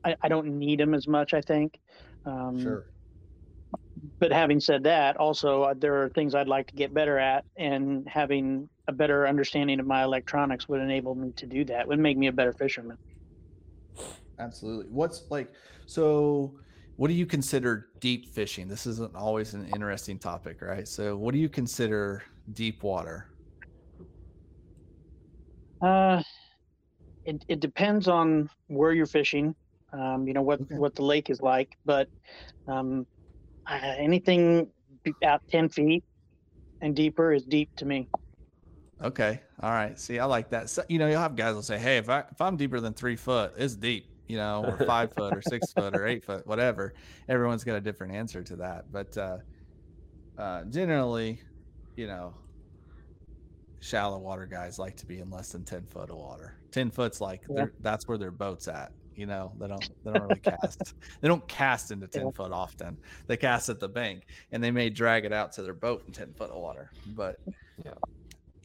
[0.03, 1.35] I, I don't need them as much.
[1.35, 1.77] I think.
[2.25, 2.83] Um,
[4.19, 7.45] But having said that, also uh, there are things I'd like to get better at,
[7.57, 11.87] and having a better understanding of my electronics would enable me to do that.
[11.87, 12.97] Would make me a better fisherman.
[14.39, 14.85] Absolutely.
[14.91, 15.51] What's like
[15.85, 16.53] so
[16.97, 18.67] what do you consider deep fishing?
[18.67, 20.87] This isn't always an interesting topic, right?
[20.87, 23.27] So, what do you consider deep water?
[25.81, 26.23] Uh,
[27.23, 29.55] it it depends on where you're fishing.
[29.93, 30.75] Um, you know what Okay.
[30.75, 32.09] what the lake is like, but
[32.67, 33.05] um,
[33.69, 34.71] uh, anything
[35.03, 36.03] be- out ten feet
[36.81, 38.09] and deeper is deep to me.
[39.01, 39.39] Okay.
[39.61, 39.99] All right.
[39.99, 40.71] See, I like that.
[40.71, 42.93] So, you know, you'll have guys will say, "Hey, if I if I'm deeper than
[42.93, 46.45] three foot, it's deep." You know, or five foot, or six foot, or eight foot,
[46.45, 46.93] whatever.
[47.29, 48.91] Everyone's got a different answer to that.
[48.91, 49.37] But uh,
[50.37, 51.39] uh, generally,
[51.95, 52.33] you know,
[53.79, 56.55] shallow water guys like to be in less than ten foot of water.
[56.71, 57.67] Ten foot's like Yeah.
[57.79, 58.91] that's where their boat's at.
[59.15, 60.93] You know, they don't they don't really cast.
[61.21, 62.31] They don't cast into ten Yeah.
[62.31, 62.97] foot often.
[63.27, 66.13] They cast at the bank, and they may drag it out to their boat in
[66.13, 66.91] ten foot of water.
[67.15, 67.37] But
[67.85, 67.93] Yeah.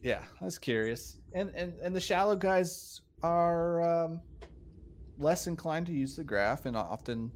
[0.03, 1.19] yeah, I was curious.
[1.35, 4.21] And and and the shallow guys are um,
[5.19, 7.31] less inclined to use the graph and often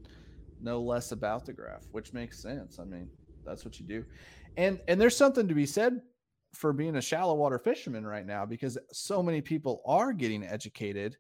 [0.61, 2.79] know less about the graph, which makes sense.
[2.79, 3.09] I mean,
[3.45, 4.05] that's what you do.
[4.57, 6.01] And and there's something to be said
[6.55, 11.17] for being a shallow water fisherman right now because so many people are getting educated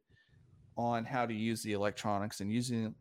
[0.78, 2.94] on how to use the electronics and using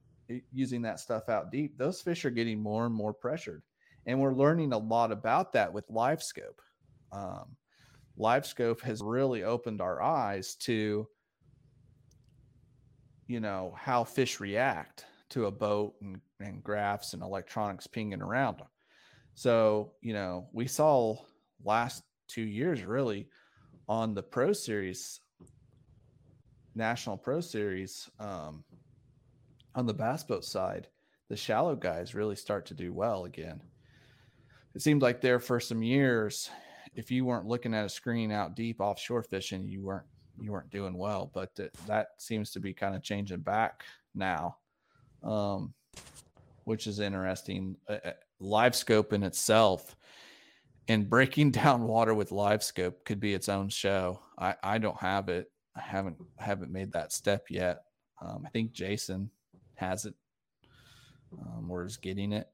[0.51, 1.77] using that stuff out deep.
[1.77, 3.61] Those fish are getting more and more pressured.
[4.07, 6.61] And we're learning a lot about that with live scope.
[7.11, 7.55] Um,
[8.19, 11.07] LiveScope has really opened our eyes to,
[13.27, 18.59] you know, how fish react to a boat and, and graphs and electronics pinging around
[18.59, 18.67] them.
[19.33, 21.17] So, you know, we saw
[21.63, 23.27] last two years really
[23.87, 25.19] on the Pro Series,
[26.75, 28.63] National Pro Series, um,
[29.75, 30.87] on the bass boat side,
[31.29, 33.61] the shallow guys really start to do well again.
[34.73, 36.49] It seemed like there for some years,
[36.95, 40.05] if you weren't looking at a screen out deep offshore fishing, you weren't
[40.39, 41.31] you weren't doing well.
[41.33, 44.57] But it, that seems to be kind of changing back now,
[45.23, 45.73] um,
[46.63, 47.77] which is interesting.
[47.87, 49.95] Uh, uh, live scope in itself
[50.87, 54.19] and breaking down water with live scope could be its own show.
[54.37, 55.51] I, I don't have it.
[55.75, 57.83] I haven't haven't made that step yet.
[58.21, 59.29] Um, I think Jason
[59.75, 60.13] has it
[61.33, 62.47] um, or is getting it.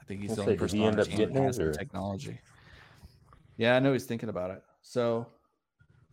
[0.00, 1.34] I think he's Let's the only say, person he on end our up team getting
[1.34, 2.38] that it, has the or- technology.
[3.58, 4.62] Yeah, I know he's thinking about it.
[4.80, 5.26] So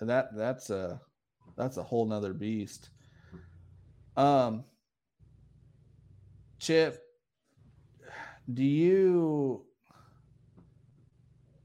[0.07, 0.99] that that's a
[1.57, 2.89] that's a whole nother beast.
[4.15, 4.63] Um,
[6.59, 7.01] Chip,
[8.53, 9.65] do you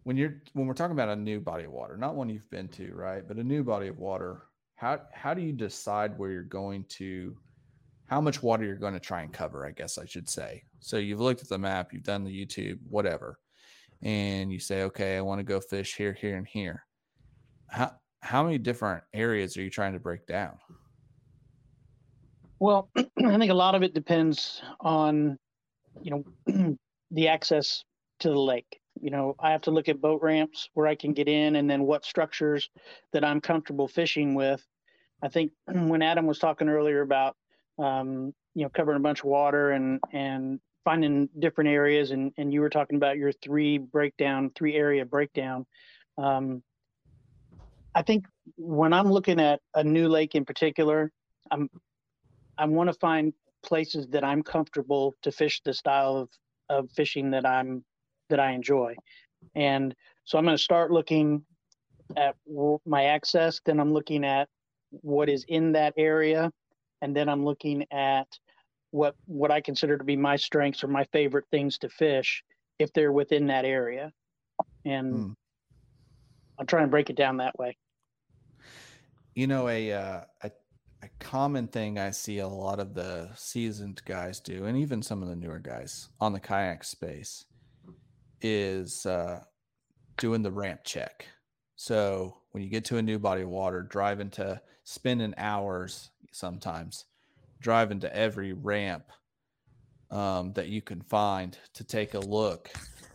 [0.05, 2.69] when you're when we're talking about a new body of water, not one you've been
[2.69, 3.27] to, right?
[3.27, 4.43] But a new body of water,
[4.77, 7.37] how how do you decide where you're going to
[8.07, 10.63] how much water you're going to try and cover, I guess I should say.
[10.81, 13.39] So you've looked at the map, you've done the YouTube, whatever,
[14.03, 16.85] and you say, okay, I want to go fish here, here, and here.
[17.69, 17.95] How
[18.25, 20.57] how many different areas are you trying to break down?
[22.59, 25.39] Well, I think a lot of it depends on,
[26.01, 26.11] you
[26.47, 26.77] know,
[27.11, 27.85] the access
[28.21, 28.81] to the lake.
[28.99, 31.69] You know, I have to look at boat ramps where I can get in and
[31.69, 32.71] then what structures
[33.13, 34.65] that I'm comfortable fishing with.
[35.23, 37.37] I think when Adam was talking earlier about,
[37.79, 42.55] um, you know, covering a bunch of water and, and finding different areas and, and
[42.55, 45.67] you were talking about your three breakdown, three area breakdown.
[46.17, 46.63] Um,
[47.95, 48.27] I think
[48.57, 51.11] when I'm looking at a new lake in particular,
[51.51, 51.69] I'm
[52.59, 53.33] I want to find
[53.65, 56.29] places that I'm comfortable to fish the style of,
[56.69, 57.85] of fishing that I'm
[58.31, 58.97] that I enjoy.
[59.55, 61.45] And so I'm going to start looking
[62.17, 62.37] at
[62.87, 64.49] my access, then I'm looking at
[64.91, 66.51] what is in that area,
[67.03, 68.29] and then I'm looking at
[68.91, 72.43] what what I consider to be my strengths or my favorite things to fish.
[72.79, 74.13] if they're within that area,
[74.85, 75.33] and Hmm.
[76.59, 77.77] I'll try and break it down that way.
[79.35, 80.51] You know, a, uh, a
[81.05, 85.23] a common thing I see a lot of the seasoned guys do, and even some
[85.23, 87.45] of the newer guys on the kayak space,
[88.41, 89.41] is uh,
[90.17, 91.27] doing the ramp check.
[91.77, 97.05] So when you get to a new body of water, driving to spending hours sometimes
[97.61, 99.05] driving to every ramp
[100.11, 102.71] um, that you can find to take a look,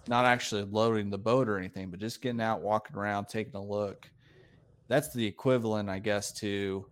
[0.07, 3.63] not actually loading the boat or anything, but just getting out, walking around, taking a
[3.63, 4.09] look.
[4.89, 6.85] That's the equivalent, I guess, to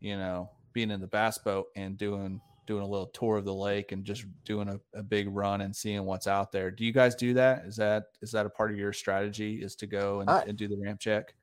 [0.00, 3.52] you know being in the bass boat and doing doing a little tour of the
[3.54, 6.70] lake and just doing a, a big run and seeing what's out there.
[6.70, 7.66] Do you guys do that?
[7.66, 9.62] Is that is that a part of your strategy?
[9.62, 11.34] Is to go and, I- and do the ramp check?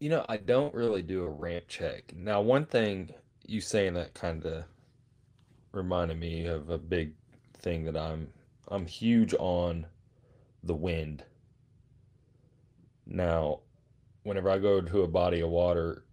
[0.00, 2.12] You know, I don't really do a ramp check.
[2.14, 3.14] Now, one thing
[3.46, 4.64] you saying that kind of
[5.72, 7.14] reminded me of a big
[7.58, 8.28] thing that I'm
[8.68, 9.86] I'm huge on
[10.64, 11.24] the wind.
[13.06, 13.60] Now,
[14.22, 16.04] whenever I go to a body of water,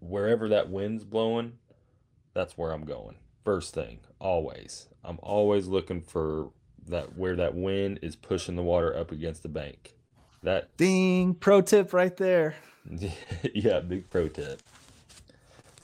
[0.00, 1.54] wherever that wind's blowing,
[2.34, 3.16] that's where I'm going.
[3.44, 4.88] First thing, always.
[5.04, 6.50] I'm always looking for
[6.88, 9.94] that where that wind is pushing the water up against the bank.
[10.42, 11.34] That Ding!
[11.34, 12.56] Pro tip right there.
[13.54, 14.60] yeah, big pro tip.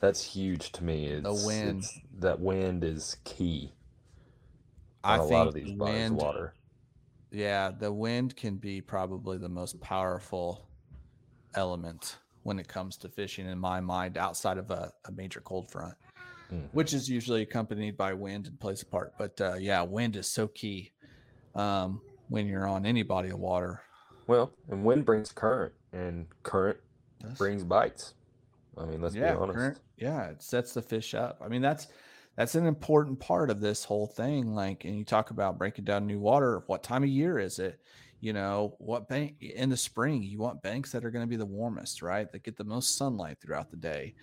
[0.00, 1.06] That's huge to me.
[1.06, 1.78] It's, wind.
[1.84, 3.72] it's- that wind is key
[5.04, 6.54] I on think lot of these the of wind, water.
[7.30, 10.67] yeah, the wind can be probably the most powerful
[11.54, 15.70] element when it comes to fishing in my mind, outside of a, a major cold
[15.70, 15.94] front,
[16.52, 16.68] Mhm.
[16.72, 19.12] which is usually accompanied by wind and plays a part.
[19.18, 20.92] But uh, yeah, wind is so key
[21.54, 23.82] um, when you're on any body of water.
[24.26, 26.78] Well, and wind brings current, and current
[27.20, 28.14] That's- brings bites.
[28.76, 29.56] I mean, let's yeah, be honest.
[29.58, 31.40] current- yeah, it sets the fish up.
[31.44, 31.88] I mean, that's
[32.36, 34.54] that's an important part of this whole thing.
[34.54, 36.62] Like, and you talk about breaking down new water.
[36.68, 37.80] What time of year is it?
[38.20, 40.22] You know, what bank in the spring?
[40.22, 42.30] You want banks that are going to be the warmest, right?
[42.32, 44.14] That get the most sunlight throughout the day.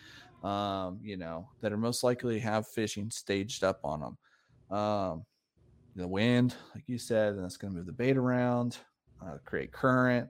[0.44, 4.78] Um, you know, that are most likely to have fishing staged up on them.
[4.78, 5.26] Um,
[5.96, 8.78] the wind, like you said, and that's going to move the bait around,
[9.26, 10.30] uh, create current,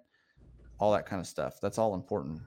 [0.80, 1.60] all that kind of stuff.
[1.60, 2.42] That's all important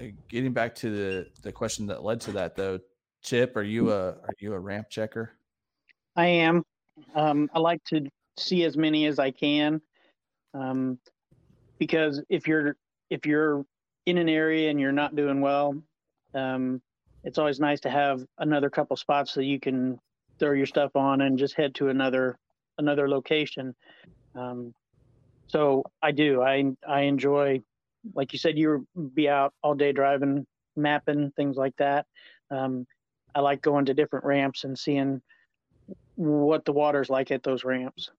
[0.00, 2.78] uh, getting back to the the question that led to that though
[3.20, 5.38] chip are you a are you a ramp checker
[6.18, 6.64] I am.
[7.14, 9.80] Um, I like to see as many as I can,
[10.54, 10.98] um,
[11.78, 12.76] because if you're
[13.10, 13.64] if you're
[14.06, 15.74] in an area and you're not doing well,
[16.34, 16.80] um,
[17.24, 19.98] it's always nice to have another couple spots that you can
[20.38, 22.38] throw your stuff on and just head to another
[22.78, 23.74] another location.
[24.34, 24.72] Um,
[25.46, 26.42] so I do.
[26.42, 27.62] I I enjoy,
[28.14, 32.06] like you said, you be out all day driving, mapping things like that.
[32.50, 32.86] Um,
[33.34, 35.20] I like going to different ramps and seeing
[36.16, 38.10] what the water's like at those ramps.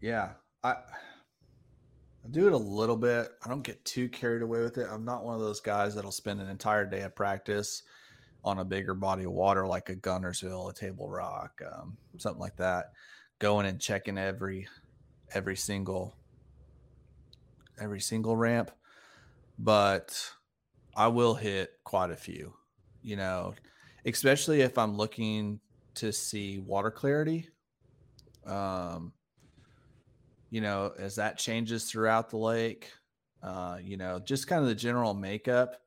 [0.00, 0.30] yeah
[0.64, 3.30] i i do it a little bit.
[3.44, 4.88] I don't get too carried away with it.
[4.90, 7.82] I'm not one of those guys that'll spend an entire day of practice
[8.44, 12.56] on a bigger body of water like a Guntersville a table rock um, something like
[12.56, 12.92] that
[13.38, 14.68] going and checking every
[15.34, 16.14] every single
[17.80, 18.70] every single ramp.
[19.58, 20.32] But
[20.96, 22.54] i will hit quite a few
[23.02, 23.54] you know
[24.06, 25.60] especially if i'm looking
[25.96, 27.48] to see water clarity.
[28.46, 29.12] Um
[30.50, 32.92] you know as that changes throughout the lake
[33.42, 35.82] uh you know just kind of the general makeup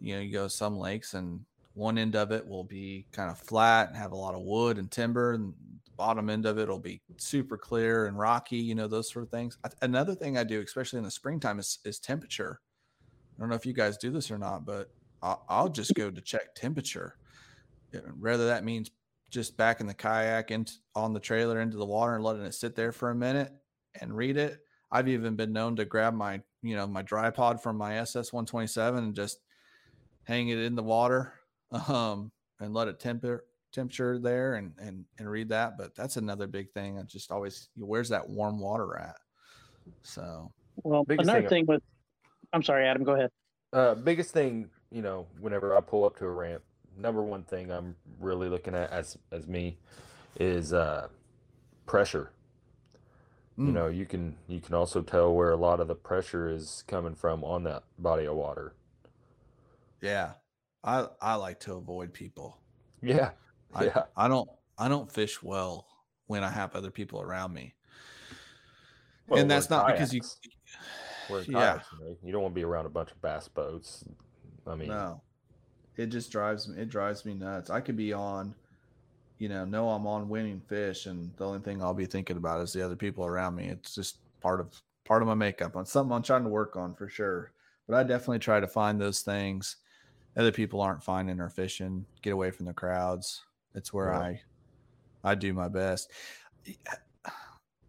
[0.00, 1.40] you know you go some lakes and
[1.74, 4.78] one end of it will be kind of flat and have a lot of wood
[4.78, 8.74] and timber and the bottom end of it will be super clear and rocky you
[8.74, 9.56] know those sort of things.
[9.80, 12.60] Another thing i do especially in the springtime is, is temperature.
[13.36, 14.90] I don't know if you guys do this or not but
[15.22, 17.16] i'll, I'll just go to check temperature.
[17.92, 18.90] Yeah, whether that means
[19.30, 22.54] just back in the kayak into on the trailer into the water and letting it
[22.54, 23.52] sit there for a minute
[24.00, 24.60] and read it.
[24.90, 28.32] I've even been known to grab my, you know, my dry pod from my SS
[28.32, 29.38] 127 and just
[30.24, 31.34] hang it in the water
[31.88, 32.30] um,
[32.60, 35.78] and let it temper temperature there and, and, and read that.
[35.78, 36.98] But that's another big thing.
[36.98, 39.16] I just always, where's that warm water at?
[40.02, 40.52] So,
[40.84, 41.82] Well, another thing- thing with,
[42.52, 43.30] I'm sorry, Adam, go ahead.
[43.72, 46.62] Uh, biggest thing, you know, whenever I pull up to a ramp,
[46.98, 49.78] number one thing I'm really looking at as as me
[50.38, 51.08] is uh,
[51.86, 52.32] pressure.
[53.64, 53.74] You Mm.
[53.74, 57.14] know, you can you can also tell where a lot of the pressure is coming
[57.14, 58.74] from on that body of water.
[60.00, 60.32] yeah,
[60.82, 62.58] I, I like to avoid people.
[63.02, 63.30] Yeah,
[63.74, 64.04] I, yeah.
[64.16, 64.48] I don't,
[64.78, 65.86] I don't fish well
[66.26, 67.74] when I have other people around me.
[69.28, 70.20] Well, and that's not because you.
[71.28, 71.74] We're Yeah.
[71.74, 74.04] kayaks, you, know, you don't want to be around a bunch of bass boats.
[74.66, 75.22] I mean, No,
[75.96, 76.80] it just drives me.
[76.82, 77.70] It drives me nuts.
[77.70, 78.54] I could be on,
[79.42, 82.60] you know, know I'm on winning fish, and the only thing I'll be thinking about
[82.60, 83.66] is the other people around me.
[83.66, 85.74] It's just part of part of my makeup.
[85.74, 87.50] On something I'm trying to work on for sure.
[87.88, 89.78] But I definitely try to find those things
[90.36, 92.06] other people aren't finding or fishing.
[92.22, 93.42] Get away from the crowds.
[93.74, 94.40] It's where I
[95.24, 96.12] I do my best.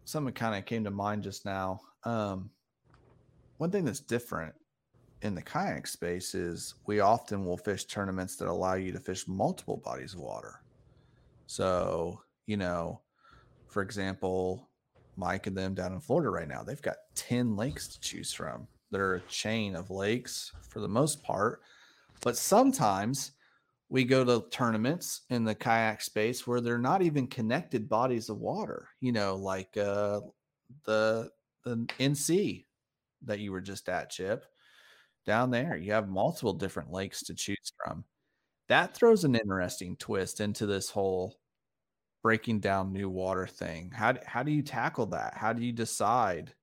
[0.04, 1.82] Something kind of came to mind just now.
[2.02, 2.50] Um,
[3.58, 4.56] one thing that's different
[5.22, 9.28] in the kayak space is we often will fish tournaments that allow you to fish
[9.28, 10.63] multiple bodies of water.
[11.46, 13.00] So, you know,
[13.68, 14.70] for example,
[15.16, 18.66] Mike and them down in Florida right now, they've got 10 lakes to choose from
[18.90, 21.60] that are a chain of lakes for the most part.
[22.22, 23.32] But sometimes
[23.88, 28.38] we go to tournaments in the kayak space where they're not even connected bodies of
[28.38, 30.20] water, you know, like uh,
[30.84, 31.30] the,
[31.64, 32.64] the NC
[33.22, 34.46] that you were just at, Chip
[35.26, 35.76] down there.
[35.76, 38.04] You have multiple different lakes to choose from.
[38.68, 41.36] That throws an interesting twist into this whole
[42.22, 43.90] breaking down new water thing.
[43.94, 45.34] How how do you tackle that?
[45.36, 46.54] How do you decide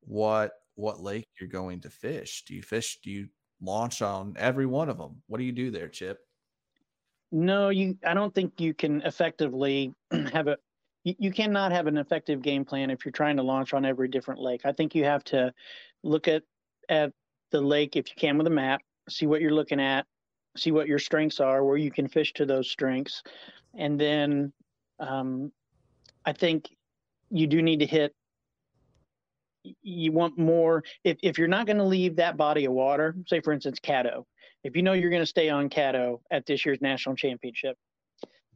[0.00, 2.44] what what lake you're going to fish?
[2.46, 3.28] Do you fish do you
[3.60, 5.20] launch on every one of them?
[5.26, 6.20] What do you do there, Chip?
[7.32, 9.94] No, you I don't think you can effectively
[10.32, 10.56] have a
[11.02, 14.08] you, you cannot have an effective game plan if you're trying to launch on every
[14.08, 14.62] different lake.
[14.64, 15.52] I think you have to
[16.04, 16.44] look at
[16.88, 17.12] at
[17.50, 20.06] the lake if you can with a map, see what you're looking at,
[20.56, 23.22] see what your strengths are, where you can fish to those strengths.
[23.76, 24.52] And then
[24.98, 25.52] um,
[26.24, 26.68] I think
[27.30, 28.14] you do need to hit
[29.82, 33.40] you want more if, if you're not going to leave that body of water say
[33.40, 34.24] for instance caddo
[34.64, 37.76] if you know you're going to stay on caddo at this year's national championship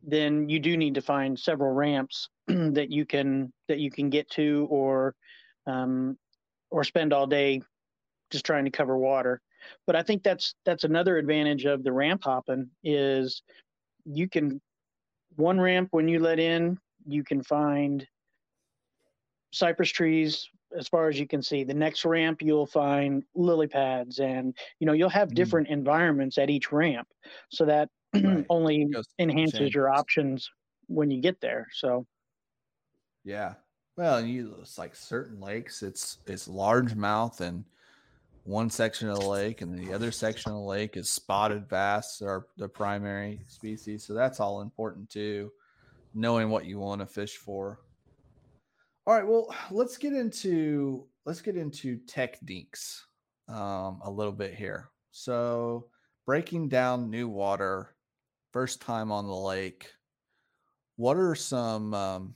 [0.03, 4.29] then you do need to find several ramps that you can that you can get
[4.31, 5.15] to or
[5.67, 6.17] um,
[6.71, 7.61] or spend all day
[8.31, 9.41] just trying to cover water.
[9.87, 13.43] But I think that's that's another advantage of the ramp hopping is
[14.05, 14.61] you can
[15.37, 18.07] one ramp when you let in, you can find
[19.53, 21.65] cypress trees as far as you can see.
[21.65, 25.35] The next ramp you'll find lily pads and you know you'll have mm.
[25.35, 25.73] different mm.
[25.73, 27.09] environments at each ramp
[27.51, 28.45] so that right.
[28.51, 28.89] only
[29.19, 30.51] enhances your options
[30.87, 31.69] when you get there.
[31.73, 32.07] So
[33.25, 33.55] yeah.
[33.97, 37.65] Well, you it's like certain lakes, it's it's largemouth and
[38.45, 42.21] one section of the lake, and the other section of the lake is spotted bass
[42.23, 44.05] are the primary species.
[44.05, 45.53] So that's all important too,
[46.15, 47.81] knowing what you want to fish for.
[49.07, 53.07] All right, well, let's get into let's get into techniques
[53.49, 54.91] um, a little bit here.
[55.13, 55.87] So
[56.27, 57.95] breaking down new water,
[58.53, 59.91] first time on the lake.
[60.97, 62.35] What are some um,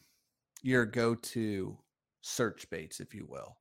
[0.62, 1.76] your go-to
[2.22, 3.56] search baits, if you will?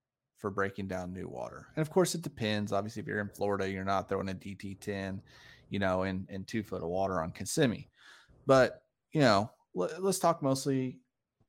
[0.46, 1.66] For breaking down new water.
[1.76, 2.72] And of course, it depends.
[2.72, 5.20] Obviously, if you're in Florida, you're not throwing a DT10,
[5.72, 7.90] you know, in, in two foot of water on Kissimmee.
[8.46, 11.00] But, you know, let, us talk mostly,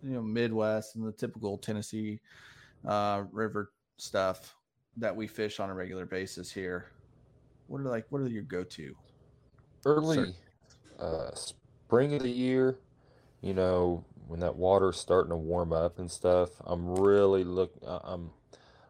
[0.02, 2.20] you know, Midwest and the typical Tennessee
[2.88, 4.54] uh, river stuff
[4.96, 6.86] that we fish on a regular basis here.
[7.66, 8.96] What are like, what are your go to?
[9.84, 10.34] Early
[10.98, 12.78] uh, spring of the year,
[13.42, 17.72] you know, when that water's starting to warm up and stuff, I'm really look.
[17.86, 18.30] I'm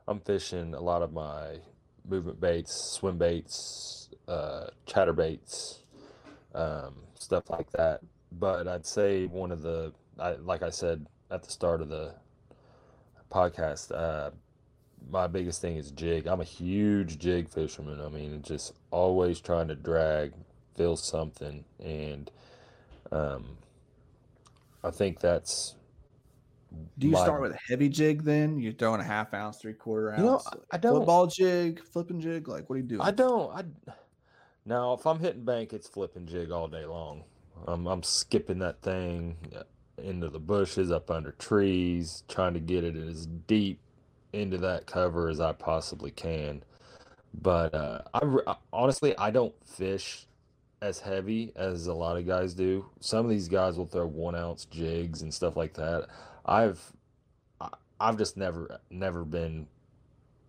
[0.09, 1.59] I'm fishing a lot of my
[2.09, 5.81] movement baits, swim baits, uh, chatter baits,
[6.55, 8.01] um, stuff like that.
[8.33, 12.15] But I'd say one of the, I, like I said at the start of the
[13.33, 14.31] podcast, uh,
[15.11, 16.27] my biggest thing is jig.
[16.27, 18.01] I'm a huge jig fisherman.
[18.01, 20.33] I mean, just always trying to drag,
[20.77, 22.31] feel something, and
[23.13, 23.59] um,
[24.83, 25.75] I think that's
[26.99, 28.59] do you start with a heavy jig then?
[28.59, 30.21] You're throwing a half ounce, three quarter ounce.
[30.21, 32.49] You know, I don't football jig, flipping jig.
[32.49, 33.01] Like, what are you doing?
[33.01, 33.55] I don't.
[33.55, 33.65] I
[34.65, 37.25] now if I'm hitting bank, it's flipping jig all day long.
[37.67, 39.63] I'm I'm skipping that thing uh,
[40.03, 43.81] into the bushes, up under trees, trying to get it as deep
[44.33, 46.63] into that cover as I possibly can.
[47.35, 50.27] But uh, I honestly I don't fish
[50.83, 52.87] as heavy as a lot of guys do.
[53.01, 56.09] Some of these guys will throw one ounce jigs and stuff like that.
[56.47, 56.93] I've
[57.99, 59.67] I've just never never been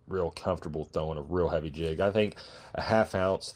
[0.06, 2.00] real comfortable throwing a real heavy jig.
[2.00, 2.36] I think
[2.74, 3.54] a half ounce,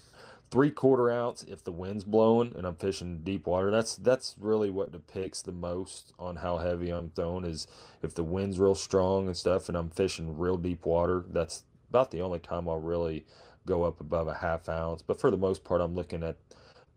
[0.50, 3.70] three quarter ounce if the wind's blowing and I'm fishing deep water.
[3.70, 7.66] That's that's really what depicts the most on how heavy I'm throwing is
[8.02, 11.24] if the wind's real strong and stuff and I'm fishing real deep water.
[11.30, 13.24] That's about the only time I'll really
[13.66, 15.02] go up above a half ounce.
[15.02, 16.36] But for the most part, I'm looking at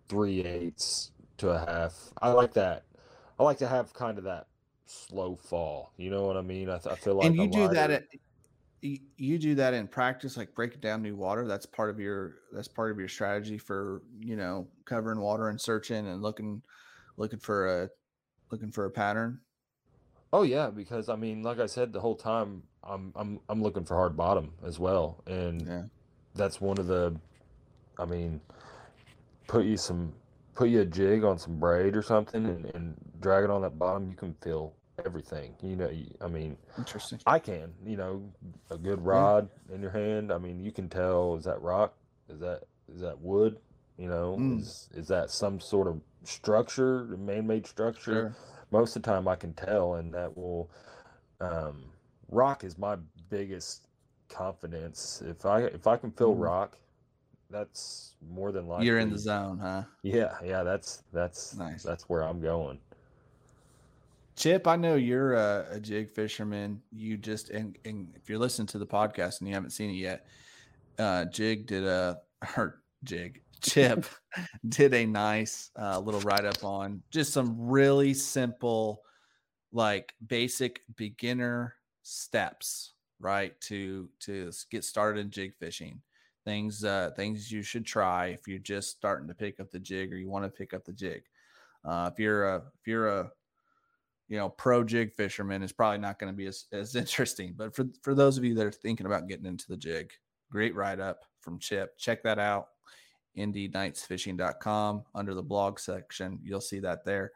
[0.09, 2.13] three eighths to a half.
[2.21, 2.83] I like that.
[3.37, 4.47] I like to have kind of that
[4.85, 5.93] slow fall.
[5.97, 6.69] You know what I mean?
[6.69, 8.03] I, I feel like and you do that at
[8.81, 11.47] you do that in practice, like breaking down new water.
[11.47, 15.59] That's part of your that's part of your strategy for you know covering water and
[15.59, 16.61] searching and looking
[17.17, 17.89] looking for a
[18.51, 19.41] looking for a pattern.
[20.31, 23.85] Oh yeah, because I mean, like I said, the whole time I'm I'm I'm looking
[23.85, 25.83] for hard bottom as well, and Yeah.
[26.35, 27.15] that's one of the.
[27.97, 28.41] I mean,
[29.47, 30.13] put you some
[30.53, 33.79] put you a jig on some braid or something, and, and drag it on that
[33.79, 34.07] bottom.
[34.07, 35.55] You can feel everything.
[35.63, 35.89] You know,
[36.21, 37.19] I mean, Interesting.
[37.25, 37.73] I can.
[37.83, 38.31] You know,
[38.69, 40.31] a good rod in your hand.
[40.31, 41.35] I mean, you can tell.
[41.35, 41.95] Is that rock?
[42.29, 42.63] Is that
[42.93, 43.57] is that wood?
[43.97, 44.59] You know, Mm.
[44.59, 48.35] is is that some sort of structure, man-made structure?
[48.35, 48.35] Sure.
[48.71, 50.69] most of the time I can tell, and that will.
[51.39, 51.85] Um,
[52.29, 52.95] rock is my
[53.29, 53.87] biggest
[54.29, 55.21] confidence.
[55.25, 56.41] If I if I can feel Mhm.
[56.43, 56.77] rock,
[57.49, 58.87] that's more than likely.
[58.87, 59.83] You're in the zone, huh?
[60.03, 60.63] Yeah, yeah.
[60.63, 61.83] That's that's Nice.
[61.83, 62.79] that's where I'm going.
[64.35, 66.81] Chip, I know you're a, a jig fisherman.
[66.91, 69.93] You just and, and if you're listening to the podcast and you haven't seen it
[69.93, 70.27] yet,
[70.99, 72.19] uh, Jig did a
[72.57, 74.05] or Jig Chip
[74.69, 79.01] did a nice uh, little write up on just some really simple,
[79.71, 86.01] like basic beginner steps, right to to get started in jig fishing.
[86.43, 90.11] Things uh, things you should try if you're just starting to pick up the jig
[90.11, 91.23] or you want to pick up the jig.
[91.85, 93.31] Uh, if you're a if you're a
[94.27, 97.53] you know, pro jig fisherman is probably not going to be as, as interesting.
[97.55, 100.11] But for for those of you that are thinking about getting into the jig,
[100.51, 101.97] great write up from Chip.
[101.97, 102.69] Check that out.
[103.37, 106.39] IndyKnightsFishing.com under the blog section.
[106.43, 107.31] You'll see that there.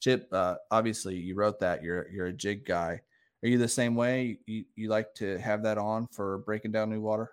[0.00, 1.82] Chip, uh, obviously you wrote that.
[1.82, 3.00] You're you're a jig guy.
[3.42, 4.38] Are you the same way?
[4.46, 7.30] You you like to have that on for breaking down new water?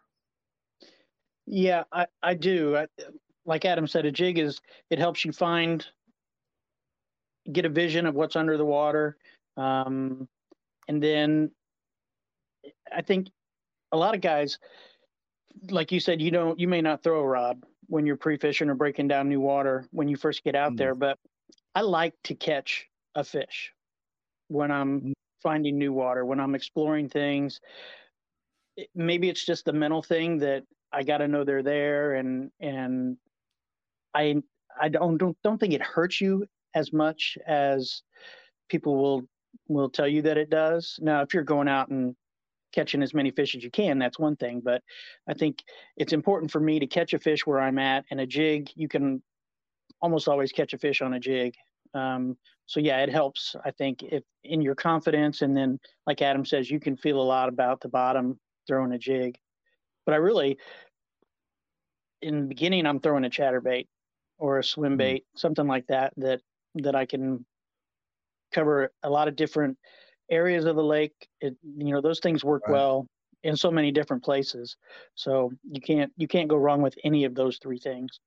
[1.48, 2.78] Yeah, I, I do.
[2.78, 2.88] I,
[3.46, 5.86] like Adam said, a jig is it helps you find,
[7.52, 9.18] get a vision of what's under the water,
[9.58, 10.28] um,
[10.88, 11.52] and then
[12.92, 13.30] I think
[13.92, 14.60] a lot of guys,
[15.70, 18.76] like you said, you don't you may not throw a rod when you're pre-fishing or
[18.76, 20.78] breaking down new water when you first get out Mm.
[20.78, 21.20] there, but
[21.76, 23.74] I like to catch a fish
[24.48, 25.14] when I'm Mm.
[25.42, 27.60] finding new water, when I'm exploring things.
[28.96, 33.18] Maybe it's just the mental thing that I got to know they're there, and and
[34.14, 34.42] I
[34.80, 38.04] I don't don't don't think it hurts you as much as
[38.70, 39.24] people will
[39.68, 40.98] will tell you that it does.
[41.02, 42.16] Now, if you're going out and
[42.74, 44.62] catching as many fish as you can, that's one thing.
[44.64, 44.82] But
[45.28, 45.64] I think
[45.98, 48.88] it's important for me to catch a fish where I'm at, and a jig you
[48.88, 49.22] can
[50.02, 51.54] almost always catch a fish on a jig.
[51.94, 53.56] Um, so yeah, it helps.
[53.66, 57.24] I think if in your confidence, and then like Adam says, you can feel a
[57.24, 59.38] lot about the bottom throwing a jig.
[60.06, 60.58] But I really,
[62.22, 63.88] in the beginning, I'm throwing a chatterbait
[64.38, 64.98] or a swim Hmm.
[64.98, 66.42] bait, something like that, that
[66.76, 67.46] that I can
[68.52, 69.78] cover a lot of different
[70.30, 71.30] areas of the lake.
[71.40, 72.68] It, you know, those things work Right.
[72.68, 73.08] well
[73.44, 74.78] in so many different places.
[75.16, 78.20] So you can't you can't go wrong with any of those three things.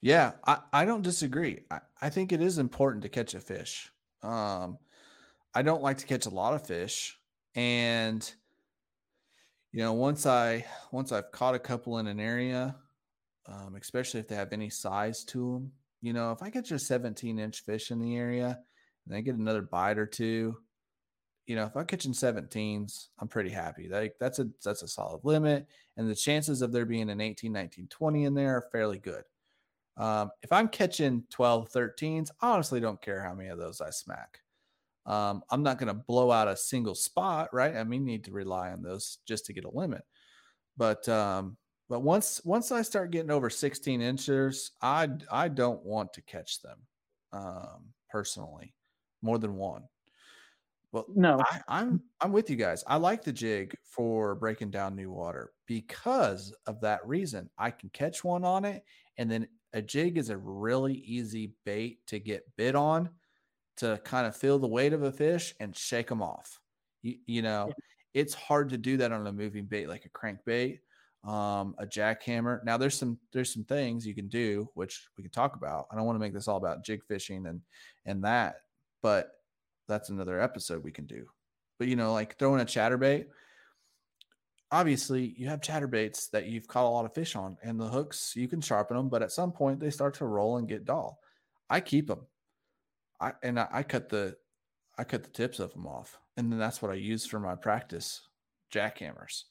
[0.00, 1.64] Yeah, I, I don't disagree.
[1.70, 3.90] I, I think it is important to catch a fish.
[4.22, 4.78] Um,
[5.54, 7.18] I don't like to catch a lot of fish.
[7.54, 8.32] And
[9.72, 12.76] you know, once I once I've caught a couple in an area,
[13.46, 16.78] um, especially if they have any size to them, you know, if I catch a
[16.78, 18.58] 17 inch fish in the area
[19.06, 20.56] and I get another bite or two,
[21.46, 23.88] you know, if I'm catching 17s, I'm pretty happy.
[23.88, 25.66] Like that's a that's a solid limit.
[25.96, 29.24] And the chances of there being an 18, 19, 20 in there are fairly good.
[29.96, 33.90] Um, if I'm catching 12, 13s, I honestly don't care how many of those I
[33.90, 34.40] smack.
[35.06, 37.74] Um, I'm not going to blow out a single spot, right?
[37.74, 40.02] I mean, need to rely on those just to get a limit.
[40.76, 41.56] But um,
[41.88, 46.60] but once once I start getting over 16 inches, I I don't want to catch
[46.60, 46.78] them
[47.32, 48.74] um, personally,
[49.22, 49.84] more than one.
[50.92, 51.40] Well, No.
[51.40, 52.82] I, I'm I'm with you guys.
[52.86, 57.50] I like the jig for breaking down new water because of that reason.
[57.58, 58.84] I can catch one on it,
[59.18, 63.10] and then a jig is a really easy bait to get bit on
[63.76, 66.58] to kind of feel the weight of a fish and shake them off.
[67.02, 67.70] You, you know,
[68.14, 70.78] it's hard to do that on a moving bait like a crankbait,
[71.24, 72.64] um, a jackhammer.
[72.64, 75.86] Now there's some there's some things you can do which we can talk about.
[75.90, 77.60] I don't want to make this all about jig fishing and
[78.06, 78.56] and that,
[79.02, 79.32] but
[79.88, 81.26] that's another episode we can do.
[81.78, 83.26] But you know, like throwing a chatterbait,
[84.70, 88.34] obviously you have chatterbaits that you've caught a lot of fish on, and the hooks
[88.36, 91.18] you can sharpen them, but at some point they start to roll and get dull.
[91.70, 92.26] I keep them.
[93.20, 94.36] I and I, I cut the
[94.96, 97.54] I cut the tips of them off, and then that's what I use for my
[97.54, 98.22] practice
[98.72, 99.44] jackhammers.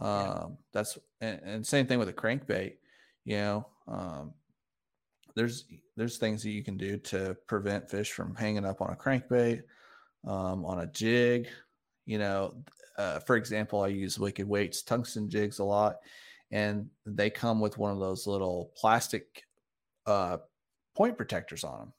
[0.00, 2.74] Um, that's and, and same thing with a crankbait.
[3.24, 4.32] You know, um,
[5.34, 5.64] there's
[5.96, 9.62] there's things that you can do to prevent fish from hanging up on a crankbait,
[10.26, 11.48] um, on a jig.
[12.06, 12.54] You know,
[12.98, 15.96] uh, for example, I use Wicked Weights tungsten jigs a lot,
[16.50, 19.44] and they come with one of those little plastic
[20.06, 20.38] uh,
[20.96, 21.92] point protectors on them.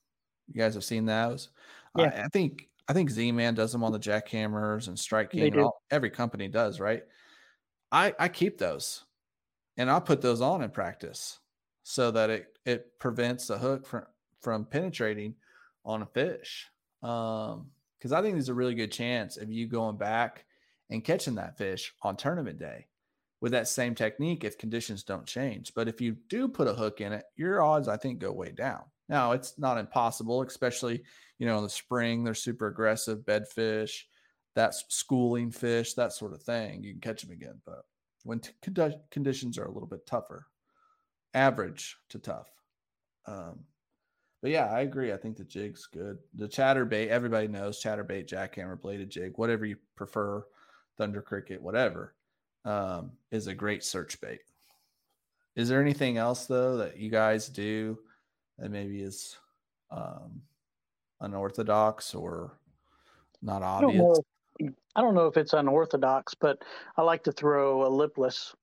[0.51, 1.49] You guys have seen those?
[1.97, 2.11] Yeah.
[2.15, 5.53] I, I think I think Z Man does them on the jackhammers and Strike King.
[5.53, 7.03] and all- every company does, right?
[7.93, 9.05] I I keep those,
[9.77, 11.39] and I'll put those on in practice
[11.83, 14.05] so that it it prevents the hook from
[14.41, 15.35] from penetrating
[15.85, 16.67] on a fish.
[17.01, 17.67] Um,
[17.97, 20.43] because I think there's a really good chance of you going back
[20.89, 22.87] and catching that fish on tournament day
[23.39, 25.71] with that same technique if conditions don't change.
[25.73, 28.51] But if you do put a hook in it, your odds I think go way
[28.51, 28.81] down.
[29.07, 31.03] Now it's not impossible, especially
[31.37, 34.03] you know in the spring they're super aggressive bedfish,
[34.55, 36.83] that's schooling fish, that sort of thing.
[36.83, 37.85] You can catch them again, but
[38.23, 38.51] when t-
[39.11, 40.47] conditions are a little bit tougher,
[41.33, 42.49] average to tough.
[43.25, 43.59] Um,
[44.41, 45.13] but yeah, I agree.
[45.13, 46.17] I think the jig's good.
[46.35, 50.45] The chatterbait, everybody knows chatterbait, jackhammer, bladed jig, whatever you prefer,
[50.97, 52.13] thunder cricket, whatever,
[52.65, 54.41] um, is a great search bait.
[55.55, 57.97] Is there anything else though that you guys do
[58.57, 59.37] that maybe is
[59.91, 60.41] um,
[61.21, 62.59] unorthodox or
[63.41, 64.19] not obvious?
[64.61, 66.63] I don't know if it's unorthodox, but
[66.97, 68.53] I like to throw a lipless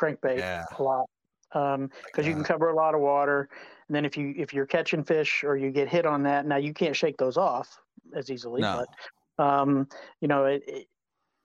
[0.00, 1.06] crankbait Yeah, a lot
[1.52, 3.48] because you can cover a lot of water.
[3.88, 6.56] And then if you if you're catching fish or you get hit on that, now
[6.56, 7.80] you can't shake those off
[8.14, 8.60] as easily.
[8.60, 8.84] No.
[9.38, 9.88] But um,
[10.20, 10.88] you know, it, it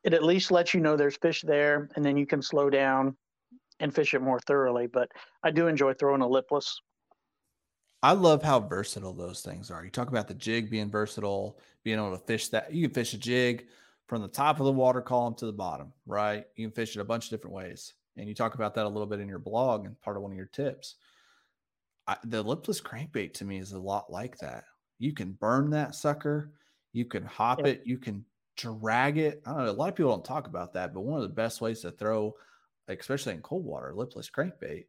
[0.04, 3.16] it at least lets you know there's fish there, and then you can slow down
[3.80, 4.88] and fish it more thoroughly.
[4.88, 5.10] But
[5.44, 6.82] I do enjoy throwing a lipless.
[8.04, 9.84] I love how versatile those things are.
[9.86, 12.74] You talk about the jig being versatile, being able to fish that.
[12.74, 13.68] You can fish a jig
[14.08, 16.46] from the top of the water column to the bottom, right?
[16.56, 17.94] You can fish it a bunch of different ways.
[18.18, 20.32] And you talk about that a little bit in your blog and part of one
[20.32, 20.96] of your tips.
[22.08, 24.66] I, the lipless crankbait to me is a lot like that.
[25.00, 26.52] You can burn that sucker,
[26.94, 27.68] you can hop Yep.
[27.68, 28.26] it, you can
[28.58, 29.42] drag it.
[29.46, 29.72] I don't know.
[29.72, 31.92] A lot of people don't talk about that, but one of the best ways to
[31.92, 32.36] throw,
[32.88, 34.86] especially in cold water, lipless crankbait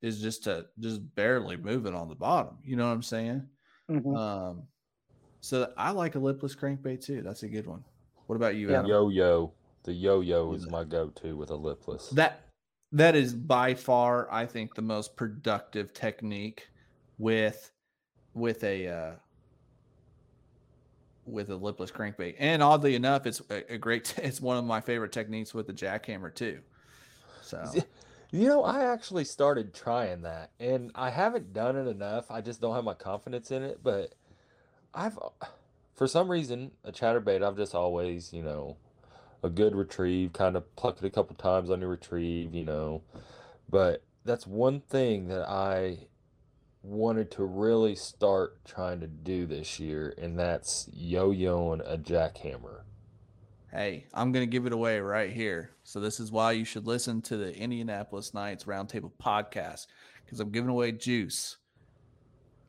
[0.00, 2.58] is just to just barely move it on the bottom.
[2.62, 3.48] You know what I'm saying?
[3.90, 4.16] Mhm.
[4.16, 4.68] Um,
[5.44, 7.20] so I like a lipless crankbait too.
[7.20, 7.84] That's a good one.
[8.28, 8.74] What about you.
[8.74, 8.86] Adam?
[8.86, 9.52] Yo yo.
[9.82, 12.08] The yo yo Is is my go to with a lipless.
[12.10, 12.40] That
[12.92, 16.70] that is by far, I think, the most productive technique
[17.18, 17.70] with
[18.32, 19.12] with a uh,
[21.26, 22.36] with a lipless crankbait.
[22.38, 24.14] And oddly enough, it's a, a great.
[24.22, 26.60] It's one of my favorite techniques with the jackhammer too.
[27.42, 27.62] So
[28.30, 32.30] You know, I actually started trying that, and I haven't done it enough.
[32.30, 33.80] I just don't have my confidence in it.
[33.82, 34.14] But
[34.94, 35.18] I've,
[35.94, 38.76] for some reason, a chatterbait, I've just always, you know,
[39.42, 43.02] a good retrieve, kind of pluck it a couple times on your retrieve, you know.
[43.68, 46.06] But that's one thing that I
[46.82, 52.82] wanted to really start trying to do this year, and that's yo-yoing a jackhammer.
[53.72, 55.70] Hey, I'm going to give it away right here.
[55.82, 59.88] So this is why you should listen to the Indianapolis Knights Roundtable podcast
[60.24, 61.56] because I'm giving away juice.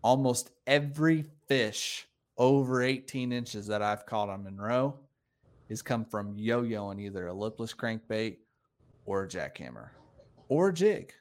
[0.01, 2.07] Almost every fish
[2.37, 4.99] over 18 inches that I've caught on Monroe
[5.69, 8.37] has come from yo-yoing either a lipless crankbait
[9.05, 9.89] or a jackhammer
[10.49, 11.13] or a jig.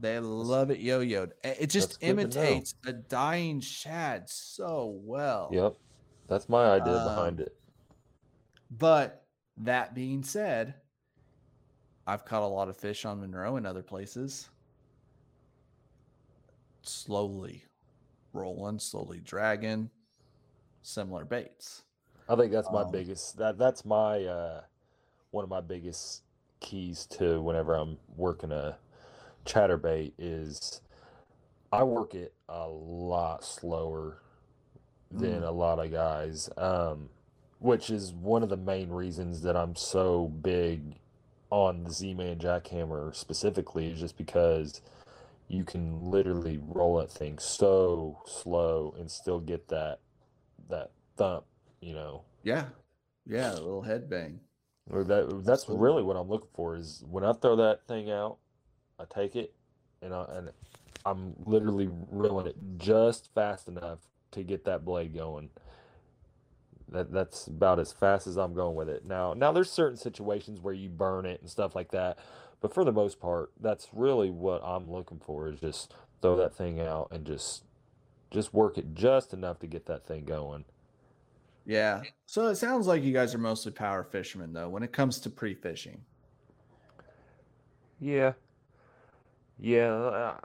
[0.00, 1.32] They love it yo-yoed.
[1.44, 2.42] It it just That's good to know.
[2.44, 5.50] imitates a dying shad so well.
[5.52, 5.74] Yep,
[6.26, 7.54] that's my idea Um, behind it.
[8.70, 9.24] But
[9.58, 10.74] that being said,
[12.08, 14.48] I've caught a lot of fish on Monroe and other places.
[16.82, 17.64] Slowly
[18.32, 19.88] rolling, slowly dragging,
[20.84, 21.82] similar baits.
[22.28, 24.62] I think that's my Um, biggest that that's my uh
[25.30, 26.22] one of my biggest
[26.60, 28.78] keys to whenever I'm working a
[29.44, 30.80] chatterbait is
[31.72, 34.18] I work it a lot slower
[35.10, 35.48] than Mm.
[35.48, 36.48] a lot of guys.
[36.56, 37.10] Um
[37.60, 40.96] which is one of the main reasons that I'm so big
[41.50, 44.82] on the Z-Man jackhammer specifically is just because
[45.48, 50.00] you can literally roll that thing so slow and still get that
[50.68, 51.44] that thump,
[51.80, 52.22] you know.
[52.42, 52.66] Yeah.
[53.26, 54.40] Yeah, a little head bang.
[54.90, 58.36] That that's really what I'm looking for is when I throw that thing out,
[58.98, 59.54] I take it
[60.02, 60.50] and I and
[61.06, 64.00] I'm literally reeling it just fast enough
[64.32, 65.50] to get that blade going.
[66.90, 69.06] That that's about as fast as I'm going with it.
[69.06, 72.18] Now now there's certain situations where you burn it and stuff like that,
[72.60, 76.54] but for the most part, that's really what I'm looking for is just throw that
[76.54, 77.64] thing out and just
[78.30, 80.64] just work it just enough to get that thing going.
[81.66, 82.02] Yeah.
[82.26, 85.30] So it sounds like you guys are mostly power fishermen though when it comes to
[85.30, 86.00] pre-fishing.
[88.00, 88.32] Yeah.
[89.58, 90.36] Yeah, uh,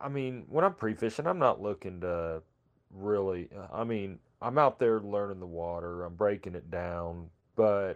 [0.00, 2.42] I mean, when I'm pre-fishing, I'm not looking to
[2.90, 7.94] really, I mean, I'm out there learning the water, I'm breaking it down, but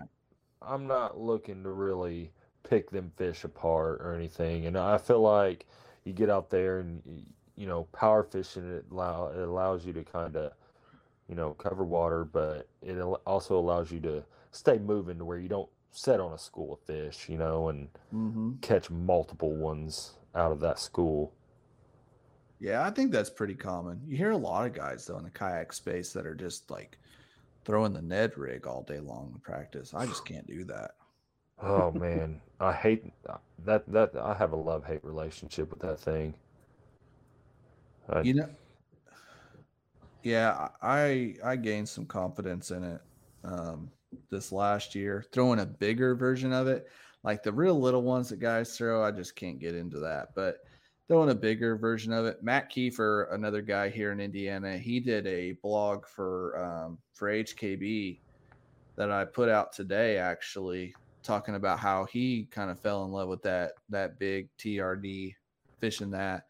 [0.62, 2.30] I'm not looking to really
[2.68, 4.66] pick them fish apart or anything.
[4.66, 5.66] And I feel like
[6.04, 7.02] you get out there and
[7.60, 10.54] you know, power fishing it, allow, it allows you to kind of,
[11.28, 15.48] you know, cover water, but it also allows you to stay moving to where you
[15.48, 18.50] don't set on a school of fish, you know, and Mm-hmm.
[18.62, 21.34] catch multiple ones out of that school.
[22.60, 24.02] Yeah, I think that's pretty common.
[24.06, 26.98] You hear a lot of guys though in the kayak space that are just like
[27.64, 29.94] throwing the Ned rig all day long in practice.
[29.94, 30.92] I just can't do that.
[31.62, 33.84] Oh man, I hate uh, that.
[33.92, 36.34] That I have a love hate relationship with that thing.
[38.24, 38.48] You know,
[40.22, 43.00] yeah, I I gained some confidence in it
[43.44, 43.90] um,
[44.30, 46.88] this last year, throwing a bigger version of it,
[47.22, 49.02] like the real little ones that guys throw.
[49.02, 50.58] I just can't get into that, but
[51.08, 52.42] throwing a bigger version of it.
[52.42, 58.18] Matt Kiefer, another guy here in Indiana, he did a blog for um, for HKB
[58.96, 63.28] that I put out today, actually talking about how he kind of fell in love
[63.28, 65.34] with that that big TRD
[65.80, 66.44] fishing that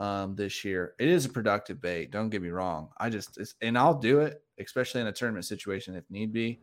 [0.00, 0.94] um, this year.
[0.98, 2.10] It is a productive bait.
[2.10, 2.88] Don't get me wrong.
[2.98, 6.60] I just it's, and I'll do it, especially in a tournament situation if need be.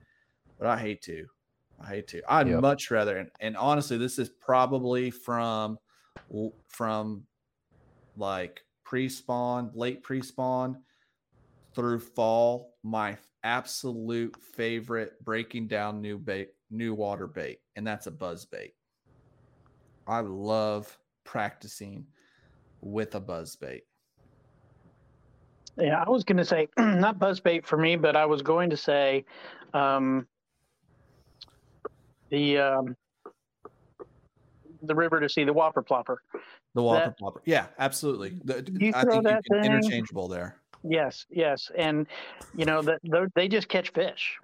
[0.57, 1.27] But I hate to.
[1.79, 2.21] I hate to.
[2.27, 2.61] I'd Yep.
[2.61, 3.17] much rather.
[3.17, 5.77] And, and honestly, this is probably from
[6.67, 7.23] from
[8.17, 10.81] like pre-spawn, late pre-spawn
[11.75, 12.73] through fall.
[12.81, 18.73] My absolute favorite breaking down new bait, new water bait, and that's a buzz bait.
[20.07, 22.07] I love practicing
[22.81, 23.83] with a buzz bait.
[25.77, 28.77] Yeah, I was going to say not buzzbait for me, but I was going to
[28.77, 29.25] say
[29.73, 30.25] um,
[32.29, 32.95] the um,
[34.83, 36.17] the River2Sea the whopper plopper.
[36.75, 37.41] The Whopper That- Plopper.
[37.45, 38.37] Yeah, absolutely.
[38.43, 40.57] The- You I throw think you that can thing- interchangeable there.
[40.83, 42.05] Yes, yes, and
[42.55, 42.99] you know that
[43.35, 44.37] they just catch fish,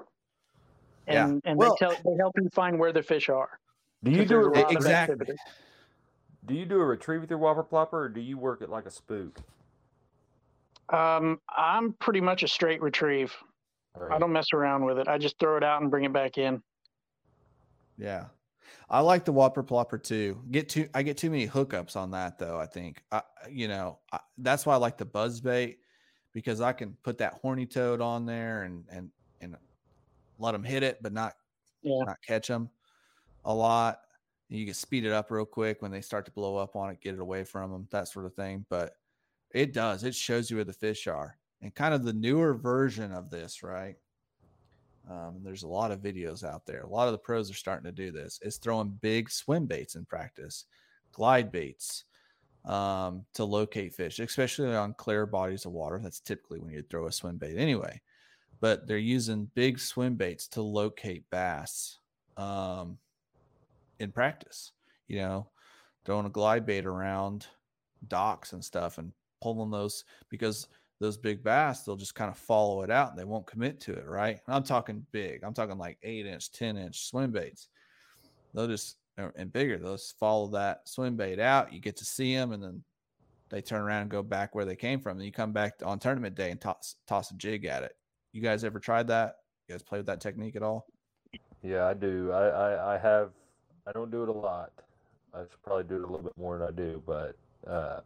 [1.08, 1.26] Yeah.
[1.28, 3.60] and and Well- they tell they help you find where the fish are.
[4.04, 5.14] do you 'cause do there's a a, lot of Exactly.
[5.14, 5.40] activity.
[6.48, 8.86] Do you do a retrieve with your whopper plopper, or do you work it like
[8.86, 9.40] a spook?
[10.90, 13.34] Um, I'm pretty much a straight retrieve.
[13.96, 15.08] Or- I don't mess around with it.
[15.08, 16.62] I just throw it out and bring it back in.
[17.98, 18.26] Yeah.
[18.90, 20.42] I like the Whopper Plopper too.
[20.52, 23.04] Get too I get too many hookups on that though, I think.
[23.12, 25.80] I you know, I, that's why I like the buzz bait
[26.34, 29.10] because I can put that horny toad on there and and
[29.42, 29.56] and
[30.38, 31.34] let them hit it but not
[31.82, 32.04] Yeah.
[32.06, 32.70] not catch them
[33.46, 34.02] a lot.
[34.54, 37.02] You can speed it up real quick when they start to blow up on it,
[37.02, 38.66] get it away from them, that sort of thing.
[38.70, 38.96] But
[39.52, 40.04] it does.
[40.04, 43.64] It shows you where the fish are, and kind of the newer version of this,
[43.64, 43.96] right?
[45.10, 46.82] Um, there's a lot of videos out there.
[46.82, 48.40] A lot of the pros are starting to do this.
[48.44, 50.66] Is throwing big swim baits in practice,
[51.12, 52.04] glide baits
[52.64, 56.00] um, to locate fish, especially on clear bodies of water.
[56.02, 58.02] That's typically when you throw a swim bait anyway.
[58.62, 61.98] But they're using big swim baits to locate bass
[62.38, 62.98] um,
[64.00, 64.72] in practice.
[65.08, 65.48] You know,
[66.06, 67.48] throwing a glide bait around
[68.08, 70.68] docks and stuff and pulling those because
[71.00, 73.94] those big bass, they'll just kind of follow it out and they won't commit to
[73.94, 74.40] it, right?
[74.48, 75.44] And I'm talking big.
[75.44, 77.68] I'm talking like eight inch, 10 inch swim baits.
[78.54, 81.74] They'll just, uh, and bigger, they'll just follow that swim bait out.
[81.74, 82.84] You get to see them and then
[83.50, 85.18] they turn around and go back where they came from.
[85.18, 87.96] And you come back on tournament day and toss, toss a jig at it.
[88.32, 89.36] You guys ever tried that?
[89.68, 90.88] You guys play with that technique at all?
[91.62, 92.32] Yeah, I do.
[92.32, 93.32] I, I, I have.
[93.86, 94.72] I don't do it a lot.
[95.34, 97.36] I should probably do it a little bit more than I do, but
[97.68, 98.02] uh,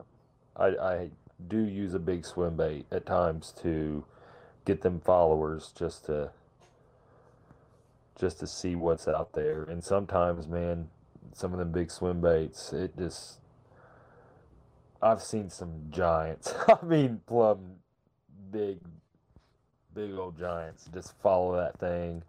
[0.56, 1.10] I, I
[1.48, 4.04] do use a big swim bait at times to
[4.66, 6.32] get them followers, just to
[8.20, 9.64] just to see what's out there.
[9.64, 10.88] And sometimes, man,
[11.34, 13.40] some of them big swim baits, it just.
[15.00, 16.56] I've seen some giants.
[16.68, 17.60] I mean, plumb
[18.52, 18.80] big,
[19.94, 20.90] big old giants.
[20.92, 22.24] Just follow that thing,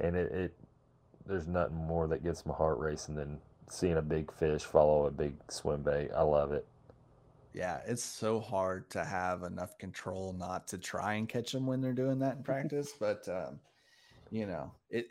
[0.00, 0.54] and it, it
[1.26, 5.10] there's nothing more that gets my heart racing than seeing a big fish follow a
[5.10, 6.10] big swim bait.
[6.14, 6.66] I love it.
[7.52, 11.80] Yeah, it's so hard to have enough control not to try and catch them when
[11.80, 12.92] they're doing that in practice.
[12.98, 13.60] But um,
[14.30, 15.08] you know, it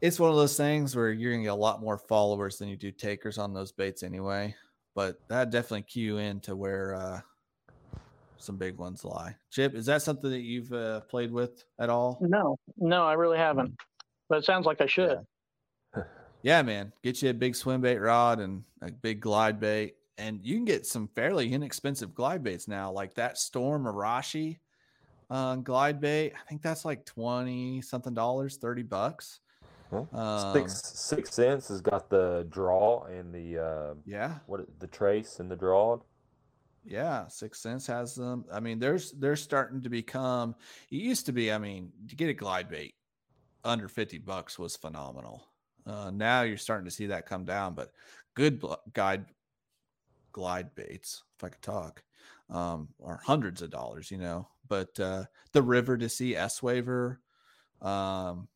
[0.00, 2.76] it's one of those things where you're gonna get a lot more followers than you
[2.76, 4.54] do takers on those baits anyway.
[4.94, 7.20] But that definitely cue you in to where uh,
[8.38, 9.36] some big ones lie.
[9.50, 12.18] Chip, is that something that you've uh, played with at all?
[12.20, 13.74] No, no, I really haven't.
[14.28, 15.18] But it sounds like I should.
[16.42, 16.92] Yeah, man.
[17.02, 19.96] Get you a big swim bait rod and a big glide bait.
[20.16, 24.58] And you can get some fairly inexpensive glide baits now, like that Storm Arashi
[25.28, 26.34] uh, glide bait.
[26.40, 29.40] I think that's like 20 something dollars, 30 bucks.
[29.90, 34.86] Well, Um, Six Six Sense has got the draw and the uh, yeah, what the
[34.86, 35.98] trace and the draw.
[36.84, 37.26] yeah.
[37.26, 38.44] Six Sense has them.
[38.52, 40.54] I mean, there's they're starting to become.
[40.92, 41.50] It used to be.
[41.50, 42.94] I mean, to get a glide bait
[43.66, 45.48] under 50 bucks was phenomenal.
[45.86, 47.92] Uh, now you're starting to see that come down, but
[48.34, 49.26] good bl- guide
[50.32, 52.02] glide baits, if I could talk,
[52.50, 54.48] um, or hundreds of dollars, you know.
[54.68, 57.20] But uh, the River2Sea S Waver,
[57.80, 58.48] um,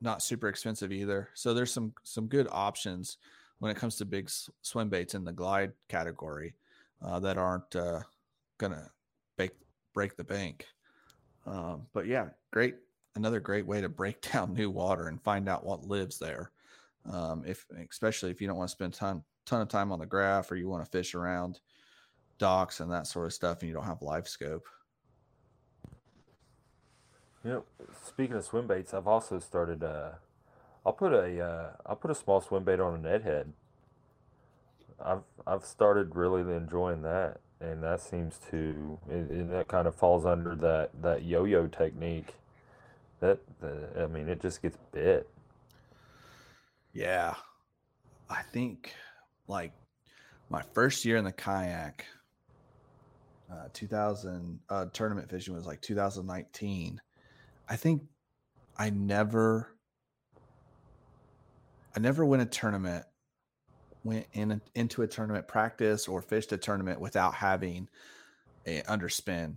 [0.00, 1.30] not super expensive either.
[1.34, 3.18] So there's some some good options
[3.58, 4.30] when it comes to big
[4.62, 6.54] swim baits in the glide category
[7.00, 8.00] uh, that aren't uh,
[8.58, 8.90] gonna
[9.36, 9.52] break
[9.94, 10.66] break the bank.
[11.46, 12.76] Um, but yeah, great
[13.14, 16.50] another great way to break down new water and find out what lives there.
[17.10, 20.06] Um, if especially if you don't want to spend ton ton of time on the
[20.06, 21.60] graph or you want to fish around
[22.38, 24.66] docks and that sort of stuff and you don't have live scope.
[27.44, 27.64] You know,
[28.06, 29.82] speaking of swim baits, I've also started.
[29.82, 30.10] Uh,
[30.86, 33.52] I'll put a uh, I'll put a small swim bait on a Ned head.
[35.04, 40.24] I've I've started really enjoying that, and that seems to and that kind of falls
[40.24, 42.34] under that that yo-yo technique.
[43.22, 43.38] That
[43.96, 45.28] I mean, it just gets bit.
[46.92, 47.34] Yeah,
[48.28, 48.92] I think
[49.46, 49.72] like
[50.50, 52.04] my first year in the kayak,
[53.48, 57.00] uh, 2000 uh, tournament fishing was like 2019.
[57.68, 58.02] I think
[58.76, 59.68] I never,
[61.94, 63.04] I never went a tournament,
[64.02, 67.88] went in into a tournament practice or fished a tournament without having
[68.66, 69.54] a underspin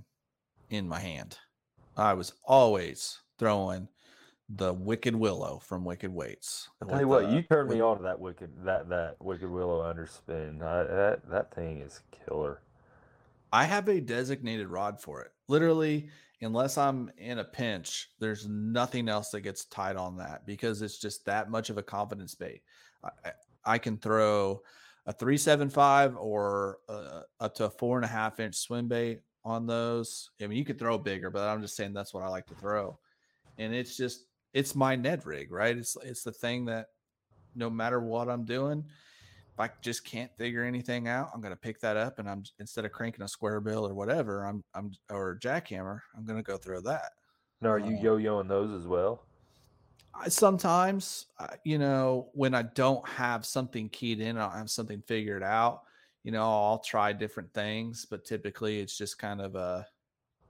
[0.70, 1.40] in my hand.
[1.98, 3.88] I was always throwing
[4.50, 6.70] the Wicked Willow from Wicked Weights.
[6.82, 9.82] I tell you what, you turned me on to that Wicked that that Wicked Willow
[9.82, 10.62] underspin.
[10.62, 12.62] I, that that thing is killer.
[13.52, 15.32] I have a designated rod for it.
[15.48, 16.10] Literally,
[16.42, 21.00] unless I'm in a pinch, there's nothing else that gets tied on that because it's
[21.00, 22.62] just that much of a confidence bait.
[23.04, 23.32] I,
[23.64, 24.62] I can throw
[25.08, 29.66] a 375 or uh, up to a four and a half inch swim bait on
[29.66, 30.32] those.
[30.42, 32.56] I mean, you could throw bigger, but I'm just saying that's what I like to
[32.56, 33.00] throw.
[33.58, 35.78] And it's just, it's my Ned rig, right?
[35.78, 36.88] It's, it's the thing that
[37.56, 38.84] no matter what I'm doing,
[39.54, 42.84] if I just can't figure anything out, I'm gonna pick that up and I'm instead
[42.84, 46.82] of cranking a square bill or whatever, I'm I'm or jackhammer, I'm gonna go throw
[46.82, 47.14] that.
[47.62, 49.24] Now, are you uh, yo-yoing those as well?
[50.14, 51.28] I, sometimes,
[51.64, 55.84] you know, when I don't have something keyed in, I don't have something figured out.
[56.26, 59.88] You know, I'll try different things, but typically it's just kind of a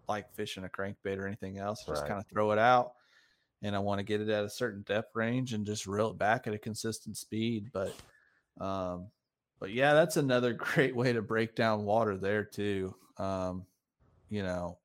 [0.07, 1.85] like fishing a crankbait or anything else.
[1.85, 2.93] Just kind of throw it out,
[3.61, 6.17] and I want to get it at a certain depth range and just reel it
[6.17, 7.69] back at a consistent speed.
[7.73, 7.93] But
[8.59, 9.07] um,
[9.59, 12.95] but yeah, that's another great way to break down water there too.
[13.17, 13.65] Um,
[14.29, 14.77] you know,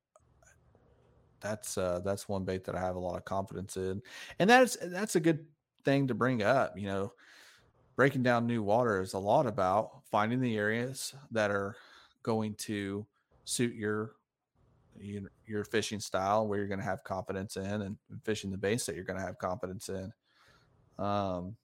[1.40, 4.02] that's uh, that's one bait that I have a lot of confidence in,
[4.38, 5.46] and that's that's a good
[5.84, 6.78] thing to bring up.
[6.78, 7.12] You know,
[7.96, 11.76] breaking down new water is a lot about finding the areas that are
[12.22, 13.06] going to
[13.44, 14.12] suit your
[15.46, 18.94] your fishing style, where you're going to have confidence in, and fishing the base that
[18.94, 20.12] you're going to have confidence in.
[20.98, 21.57] Um,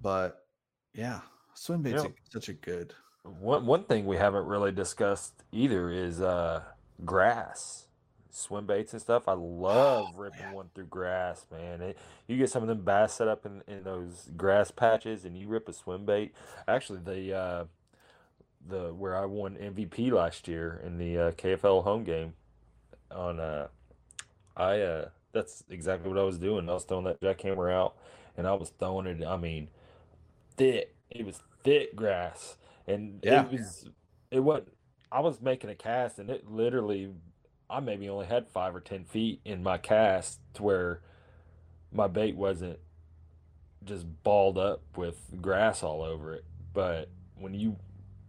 [0.00, 0.46] but
[0.94, 1.20] yeah,
[1.54, 2.94] swim baits know, such a good.
[3.22, 6.62] One one thing we haven't really discussed either is uh
[7.04, 7.86] grass
[8.30, 9.28] swim baits and stuff.
[9.28, 10.54] I love oh, ripping man.
[10.54, 11.80] one through grass, man.
[11.80, 15.36] It, you get some of them bass set up in, in those grass patches, and
[15.36, 16.34] you rip a swim bait.
[16.68, 17.64] Actually, the uh,
[18.68, 22.34] the where I won MVP last year in the uh, KFL home game
[23.10, 23.68] on uh,
[24.56, 26.68] I uh, that's exactly what I was doing.
[26.68, 27.96] I was throwing that jackhammer out,
[28.36, 29.24] and I was throwing it.
[29.24, 29.68] I mean,
[30.56, 30.94] thick.
[31.10, 32.56] It was thick grass,
[32.86, 33.44] and yeah.
[33.44, 33.88] it was
[34.30, 34.62] it was.
[35.12, 37.10] I was making a cast, and it literally,
[37.68, 41.00] I maybe only had five or ten feet in my cast to where
[41.92, 42.78] my bait wasn't
[43.84, 46.44] just balled up with grass all over it.
[46.72, 47.76] But when you,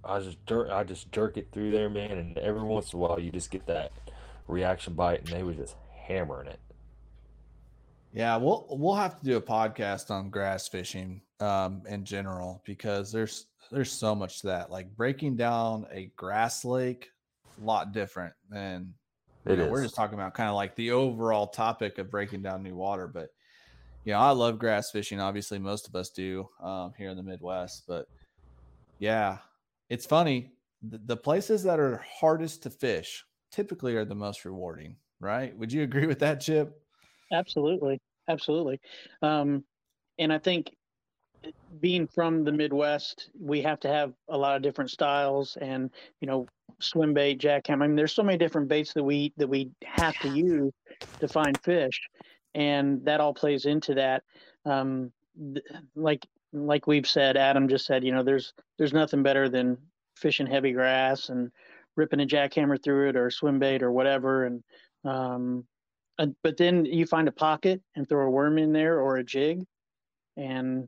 [0.03, 3.01] I just jerk, I just jerk it through there, man, and every once in a
[3.01, 3.91] while you just get that
[4.47, 5.75] reaction bite, and they were just
[6.07, 6.59] hammering it.
[8.13, 13.11] Yeah, we'll we'll have to do a podcast on grass fishing um, in general because
[13.11, 14.69] there's there's so much to that.
[14.69, 17.09] Like breaking down a grass lake,
[17.61, 18.93] a lot different than
[19.45, 22.63] it know, we're just talking about kind of like the overall topic of breaking down
[22.63, 23.07] new water.
[23.07, 23.29] But
[24.03, 25.19] you know, I love grass fishing.
[25.19, 27.83] Obviously, most of us do um, here in the Midwest.
[27.87, 28.07] But
[28.99, 29.37] yeah,
[29.91, 30.49] it's funny.
[30.81, 35.55] The, the places that are hardest to fish typically are the most rewarding, right?
[35.57, 36.81] Would you agree with that, Chip?
[37.33, 38.79] Absolutely, absolutely.
[39.21, 39.65] Um,
[40.17, 40.71] and I think
[41.81, 45.89] being from the Midwest, we have to have a lot of different styles, and
[46.21, 46.47] you know,
[46.79, 47.83] swim bait, jackhammer.
[47.83, 50.71] I mean, there's so many different baits that we that we have to use
[51.19, 51.99] to find fish,
[52.55, 54.23] and that all plays into that.
[54.65, 55.11] Um,
[55.95, 59.77] like like we've said, Adam just said, you know, there's there's nothing better than
[60.15, 61.51] fishing heavy grass and
[61.95, 64.63] ripping a jackhammer through it or swim bait or whatever, and
[65.03, 65.65] um,
[66.43, 69.65] but then you find a pocket and throw a worm in there or a jig,
[70.37, 70.87] and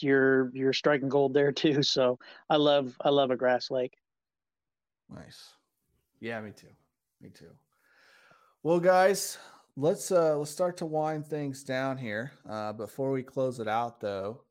[0.00, 1.82] you're you're striking gold there too.
[1.82, 2.18] So
[2.50, 3.96] I love I love a grass lake.
[5.08, 5.52] Nice.
[6.20, 6.68] Yeah, me too.
[7.20, 7.50] Me too.
[8.62, 9.38] Well, guys,
[9.76, 12.32] let's uh let's start to wind things down here.
[12.48, 14.42] Uh before we close it out though,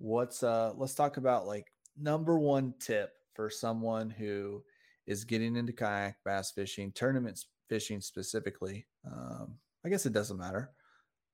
[0.00, 4.62] what's uh let's talk about like number one tip for someone who
[5.06, 8.86] is getting into kayak bass fishing, tournaments fishing specifically.
[9.06, 10.70] Um, I guess it doesn't matter.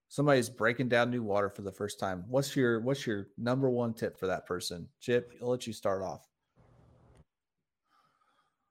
[0.09, 2.25] Somebody's breaking down new water for the first time.
[2.29, 4.89] What's your what's your number one tip for that person?
[5.01, 6.27] Chip, I'll let you start off.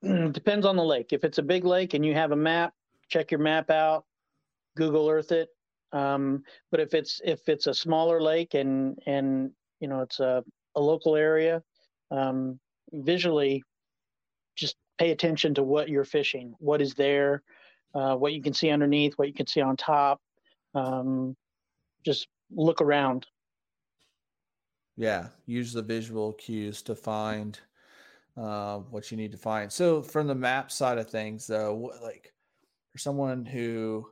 [0.02, 1.12] Depends on the lake.
[1.12, 2.72] If it's a big lake and you have a map,
[3.08, 4.04] check your map out,
[4.76, 5.48] Google Earth it.
[5.92, 10.44] Um, but if it's if it's a smaller lake and and you know it's a,
[10.74, 11.62] a local area,
[12.10, 12.58] um,
[12.92, 13.62] visually,
[14.56, 17.42] just pay attention to what you're fishing, what is there,
[17.94, 20.20] uh, what you can see underneath, what you can see on top.
[20.74, 21.36] Um,
[22.04, 23.26] just look around.
[24.96, 27.58] Yeah, use the visual cues to find
[28.36, 29.70] uh, what you need to find.
[29.70, 32.32] So, from the map side of things, though, like
[32.92, 34.06] for someone who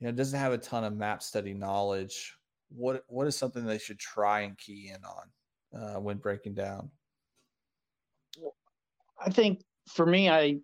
[0.00, 2.34] you know doesn't have a ton of map study knowledge,
[2.74, 6.90] what what is something they should try and key in on uh, when breaking down?
[9.24, 10.58] I think for me, I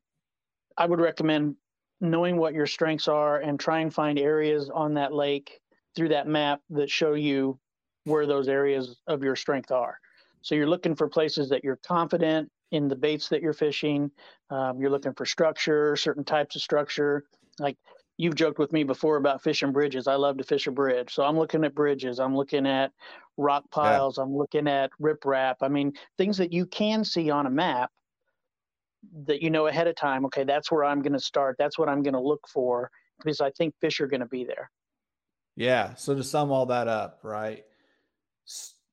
[0.76, 1.56] I would recommend
[2.00, 5.60] knowing what your strengths are and try and find areas on that lake
[5.96, 7.58] through that map that show you
[8.04, 9.98] where those areas of your strength are.
[10.42, 14.10] So you're looking for places that you're confident in the baits that you're fishing.
[14.50, 17.24] Um, you're looking for structure, certain types of structure.
[17.58, 17.76] Like
[18.18, 20.06] you've joked with me before about fishing bridges.
[20.06, 21.14] I love to fish a bridge.
[21.14, 22.18] So I'm looking at bridges.
[22.18, 22.92] I'm looking at
[23.36, 24.18] rock piles.
[24.18, 24.24] Yeah.
[24.24, 25.54] I'm looking at riprap.
[25.62, 27.90] I mean, things that you can see on a map
[29.26, 31.88] that you know ahead of time okay that's where i'm going to start that's what
[31.88, 34.70] i'm going to look for because i think fish are going to be there
[35.56, 37.64] yeah so to sum all that up right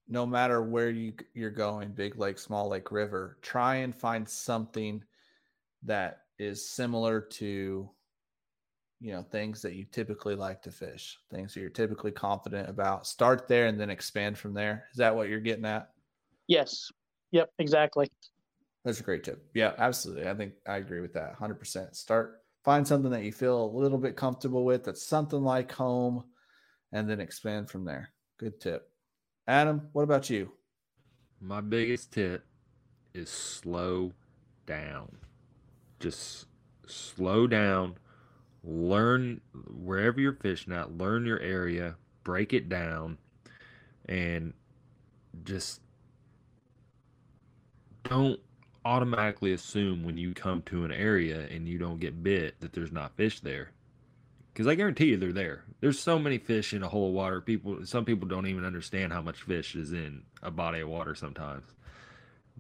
[0.08, 5.04] no matter where you you're going big lake small lake river try and find something
[5.84, 7.90] that is similar to
[9.00, 13.06] you know things that you typically like to fish things that you're typically confident about
[13.06, 15.90] start there and then expand from there is that what you're getting at
[16.48, 16.92] yes
[17.32, 18.10] yep exactly
[18.86, 19.44] that's a great tip.
[19.56, 20.30] Yeah, absolutely.
[20.30, 21.96] I think I agree with that 100%.
[21.96, 26.24] Start find something that you feel a little bit comfortable with that's something like home
[26.92, 28.10] and then expand from there.
[28.38, 28.88] Good tip.
[29.48, 30.52] Adam, what about you?
[31.42, 32.46] My biggest tip
[33.14, 34.14] is slow
[34.66, 35.18] down.
[36.00, 36.46] Just
[36.86, 37.96] slow down.
[38.66, 43.18] Learn wherever you're fishing at, learn your area, break it down,
[44.08, 44.54] and
[45.44, 45.82] just
[48.04, 48.40] don't
[48.84, 52.92] automatically assume when you come to an area and you don't get bit that there's
[52.92, 53.72] not fish there.
[54.54, 55.66] Because I guarantee you they're there.
[55.82, 57.42] There's so many fish in a hole of water.
[57.42, 61.14] People, some people don't even understand how much fish is in a body of water
[61.14, 61.66] sometimes.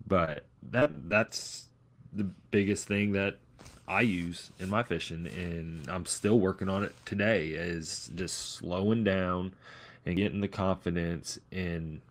[0.05, 1.69] But that that's
[2.11, 3.39] the biggest thing that
[3.87, 7.49] I use in my fishing, and I'm still working on it today.
[7.49, 9.53] Is just slowing down
[10.05, 12.01] and getting the confidence in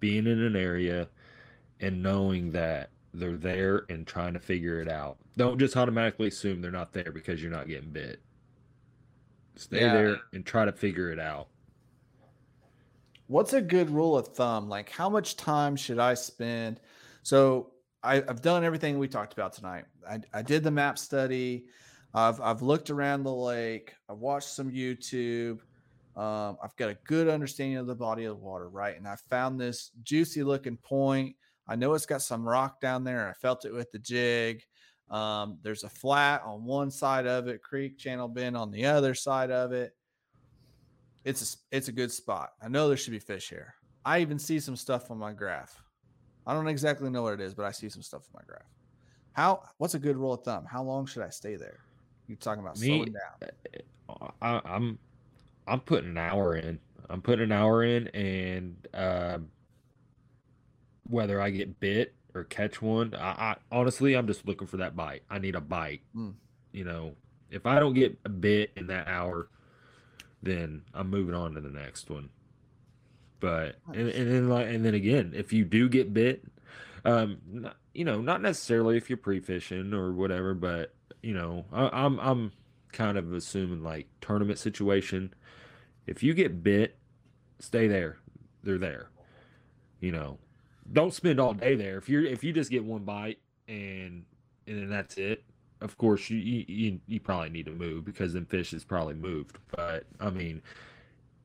[0.00, 1.08] being in an area
[1.80, 5.18] and knowing that they're there and trying to figure it out.
[5.36, 8.20] Don't just automatically assume they're not there because you're not getting bit.
[9.56, 9.92] Stay yeah.
[9.92, 11.48] there and try to figure it out.
[13.26, 14.68] What's a good rule of thumb?
[14.68, 16.80] Like, how much time should I spend?
[17.22, 17.70] So,
[18.02, 19.84] I, have done everything we talked about tonight.
[20.08, 21.66] I, I did the map study.
[22.14, 23.94] I've, I've looked around the lake.
[24.08, 25.60] I've watched some YouTube.
[26.16, 28.96] Um, I've got a good understanding of the body of the water, right?
[28.96, 31.36] And I found this juicy looking point
[31.66, 33.28] I know it's got some rock down there.
[33.28, 34.62] I felt it with the jig.
[35.10, 39.14] Um, there's a flat on one side of it, creek channel bend on the other
[39.14, 39.94] side of it.
[41.24, 42.50] It's a, it's a good spot.
[42.60, 43.74] I know there should be fish here.
[44.04, 45.82] I even see some stuff on my graph.
[46.46, 48.66] I don't exactly know what it is, but I see some stuff in my graph.
[49.32, 49.62] How?
[49.78, 50.64] What's a good rule of thumb?
[50.64, 51.80] How long should I stay there?
[52.26, 53.50] You're talking about Me, slowing down.
[54.08, 54.98] Uh, I, I'm
[55.66, 56.78] I'm putting an hour in.
[57.08, 59.38] I'm putting an hour in, and uh,
[61.08, 63.14] whether I get bit or catch one.
[63.14, 65.22] I, I, honestly, I'm just looking for that bite.
[65.30, 66.02] I need a bite.
[66.16, 66.34] Mm.
[66.72, 67.14] You know,
[67.50, 69.48] if I don't get a bit in that hour,
[70.42, 72.30] then I'm moving on to the next one.
[73.42, 76.44] But and, and then like and then again, if you do get bit,
[77.04, 81.88] um, not, you know, not necessarily if you're pre-fishing or whatever, but you know, I,
[82.04, 82.52] I'm I'm
[82.92, 85.34] kind of assuming like tournament situation.
[86.06, 86.96] If you get bit,
[87.58, 88.18] stay there.
[88.62, 89.08] They're there.
[89.98, 90.38] You know,
[90.92, 91.98] don't spend all day there.
[91.98, 94.24] If you're if you just get one bite and
[94.68, 95.42] and then that's it,
[95.80, 99.58] of course you you you probably need to move because then fish is probably moved.
[99.74, 100.62] But I mean,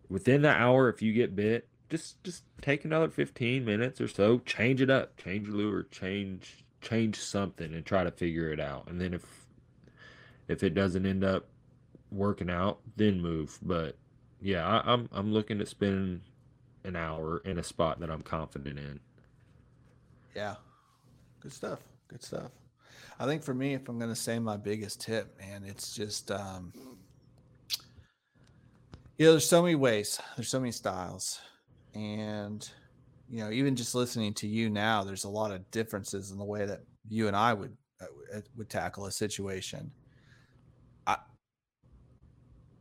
[0.10, 4.40] within the hour, if you get bit, just just take another fifteen minutes or so,
[4.40, 8.88] change it up, change your lure, change change something and try to figure it out.
[8.88, 9.26] And then if
[10.48, 11.46] if it doesn't end up
[12.12, 13.58] working out, then move.
[13.62, 13.98] But
[14.42, 16.22] yeah, I, I'm I'm looking to spend
[16.84, 19.00] an hour in a spot that I'm confident in.
[20.36, 20.56] Yeah.
[21.42, 21.80] Good stuff.
[22.08, 22.52] Good stuff.
[23.20, 26.30] I think for me, if I'm going to say my biggest tip, man, it's just,
[26.30, 26.72] um,
[29.18, 31.40] you know, there's so many ways, there's so many styles.
[31.98, 32.70] And,
[33.28, 36.46] you know, even just listening to you now, there's a lot of differences in the
[36.46, 39.90] way that you and I would, uh, would tackle a situation.
[41.08, 41.18] I,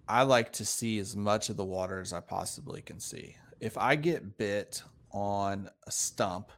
[0.07, 3.37] I like to see as much of the water as I possibly can see.
[3.59, 6.53] If I get bit on a stump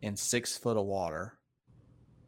[0.00, 1.34] in six foot of water,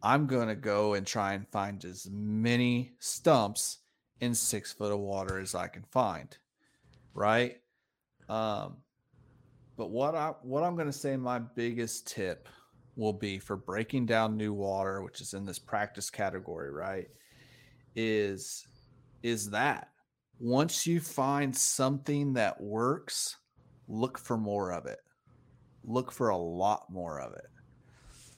[0.03, 3.79] I'm going to go and try and find as many stumps
[4.21, 6.37] in six foot of water as I can find.
[7.15, 7.57] Right.
[8.29, 8.77] Um,
[9.83, 12.49] but what I what I'm going to say my biggest tip
[12.95, 17.09] will be for breaking down new water, which is in this practice category, right?
[17.97, 18.65] Is
[19.25, 19.89] is that
[20.39, 23.39] once you find something that works,
[23.89, 25.01] look for more of it.
[25.83, 27.51] Look for a lot more of it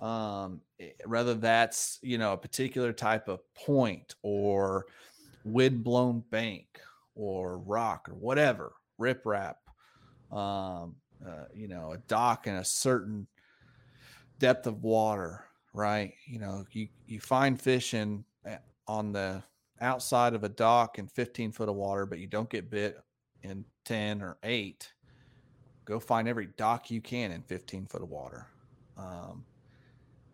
[0.00, 4.86] um, eh, whether that's you know a particular type of point or
[5.44, 6.80] wind blown bank
[7.14, 9.56] or rock or whatever riprap
[10.32, 10.94] um,
[11.26, 13.26] uh, you know a dock in a certain
[14.38, 15.44] depth of water
[15.74, 16.14] right?
[16.26, 18.56] You know you you find fish in eh,
[18.86, 19.42] on the
[19.80, 22.96] outside of a dock in 15 foot of water but you don't get bit
[23.42, 24.90] in 10 or 8
[25.84, 28.46] go find every dock you can in 15 foot of water.
[28.96, 29.44] Um,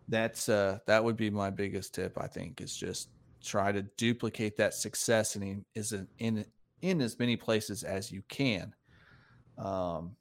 [0.07, 3.09] that's uh that would be my biggest tip i think is just
[3.41, 6.45] try to duplicate that success in is in
[6.81, 8.73] in as many places as you can.
[9.57, 10.15] Um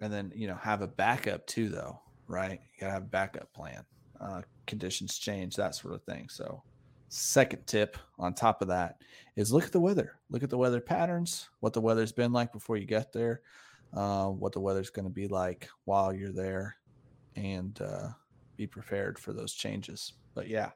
[0.00, 3.52] and then you know have a backup too though right you gotta have a backup
[3.52, 3.84] plan
[4.20, 6.62] uh conditions change that sort of thing so
[7.08, 8.96] second tip on top of that
[9.36, 12.52] is look at the weather look at the weather patterns what the weather's been like
[12.52, 13.40] before you get there
[13.94, 16.76] uh, what the weather's going to be like while you're there
[17.36, 18.08] and uh
[18.56, 20.14] be prepared for those changes.
[20.34, 20.70] But yeah,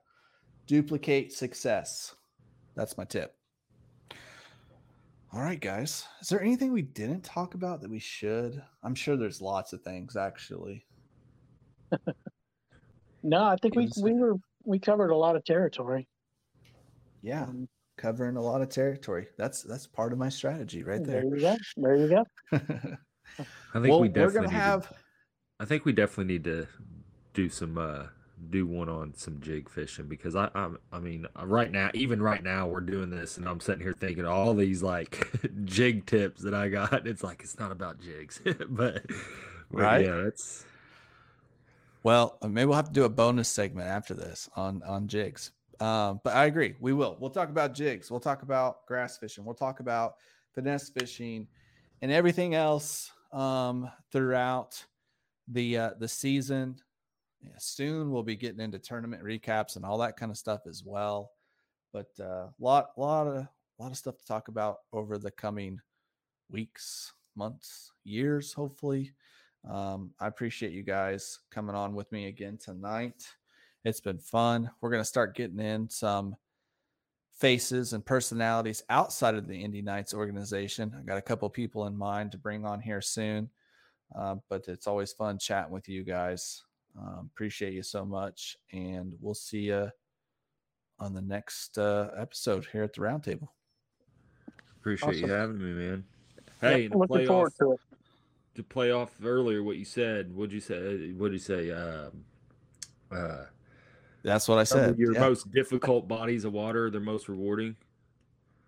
[0.66, 2.14] duplicate success.
[2.74, 3.34] That's my tip.
[5.32, 6.06] All right, guys.
[6.20, 8.60] Is there anything we didn't talk about that we should?
[8.82, 10.84] I'm sure there's lots of things actually.
[13.22, 16.08] no, I think we we were we covered a lot of territory.
[17.22, 19.28] Yeah, um, covering a lot of territory.
[19.38, 21.22] That's that's part of my strategy right there.
[21.22, 21.56] There you go.
[21.76, 22.24] There you go.
[22.52, 24.88] I think well, we definitely have.
[24.88, 24.94] To,
[25.60, 26.66] I think we definitely need to
[27.34, 28.06] do some uh
[28.48, 32.42] do one on some jig fishing because I I, I mean right now even right
[32.42, 35.30] now we're doing this and I'm sitting here thinking all these like
[35.64, 38.40] jig tips that I got it's like it's not about jigs.
[38.70, 39.04] But,
[39.70, 40.04] but right?
[40.04, 40.64] yeah that's
[42.02, 45.52] well uh, maybe we'll have to do a bonus segment after this on on jigs.
[45.80, 47.16] Um, but I agree we will.
[47.20, 48.10] We'll talk about jigs.
[48.10, 49.44] We'll talk about grass fishing.
[49.44, 50.14] We'll talk about
[50.54, 51.46] finesse fishing
[52.02, 54.84] and everything else um, throughout
[55.48, 56.76] the uh, the season
[57.42, 60.82] yeah, soon we'll be getting into tournament recaps and all that kind of stuff as
[60.84, 61.32] well.
[61.92, 63.46] But a uh, lot, lot of,
[63.78, 65.80] lot of stuff to talk about over the coming
[66.50, 69.12] weeks, months, years, hopefully.
[69.68, 73.26] Um, I appreciate you guys coming on with me again tonight.
[73.84, 74.70] It's been fun.
[74.80, 76.36] We're going to start getting in some
[77.38, 80.94] faces and personalities outside of the Indy Knights organization.
[80.96, 83.48] I got a couple people in mind to bring on here soon,
[84.14, 86.62] uh, but it's always fun chatting with you guys.
[86.98, 89.90] Um, appreciate you so much, and we'll see you
[90.98, 93.48] on the next uh, episode here at the roundtable.
[94.80, 95.28] Appreciate awesome.
[95.28, 96.04] you having me, man.
[96.60, 97.80] Hey, yeah, looking forward to it.
[98.56, 100.34] To play off earlier, what you said.
[100.34, 101.12] What'd you say?
[101.12, 101.70] What'd you say?
[101.70, 102.24] Um,
[103.10, 103.44] uh,
[104.22, 104.98] That's what I said.
[104.98, 105.20] Your yeah.
[105.20, 107.76] most difficult bodies of water, they're most rewarding.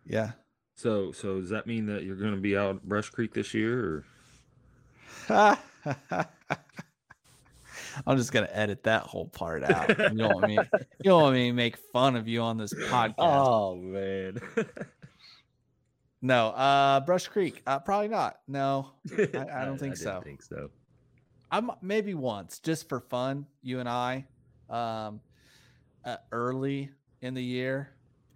[0.07, 0.33] Yeah.
[0.75, 4.05] So, so does that mean that you're going to be out Brush Creek this year,
[5.29, 5.59] or?
[8.07, 9.89] I'm just gonna edit that whole part out.
[9.89, 10.55] You don't want me.
[10.55, 13.15] You don't want me make fun of you on this podcast.
[13.19, 14.41] Oh man.
[16.23, 17.63] no, uh, Brush Creek.
[17.67, 18.41] Uh, probably not.
[18.49, 20.21] No, I, I don't think I so.
[20.25, 20.71] Think so.
[21.51, 23.47] I'm maybe once, just for fun.
[23.63, 24.27] You and I,
[24.71, 25.21] um,
[26.05, 26.91] uh, early
[27.21, 27.91] in the year.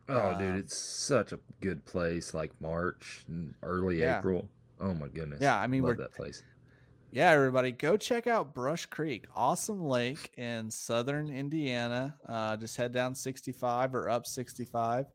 [0.09, 2.35] Oh, dude, um, it's such a good place.
[2.35, 4.19] Like March and early yeah.
[4.19, 4.49] April.
[4.81, 5.41] Oh my goodness.
[5.41, 6.43] Yeah, I mean, Love we're that place
[7.17, 12.15] yeah, everybody, go check out Brush Creek, awesome lake in southern Indiana.
[12.29, 15.07] Uh, just head down 65 or up 65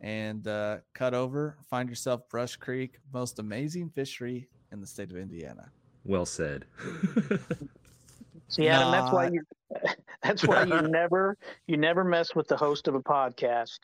[0.00, 1.56] and uh, cut over.
[1.68, 5.72] Find yourself Brush Creek, most amazing fishery in the state of Indiana.
[6.04, 6.66] Well said.
[8.46, 9.42] See, Adam, that's why you
[10.22, 11.36] That's why you never
[11.66, 13.80] you never mess with the host of a podcast.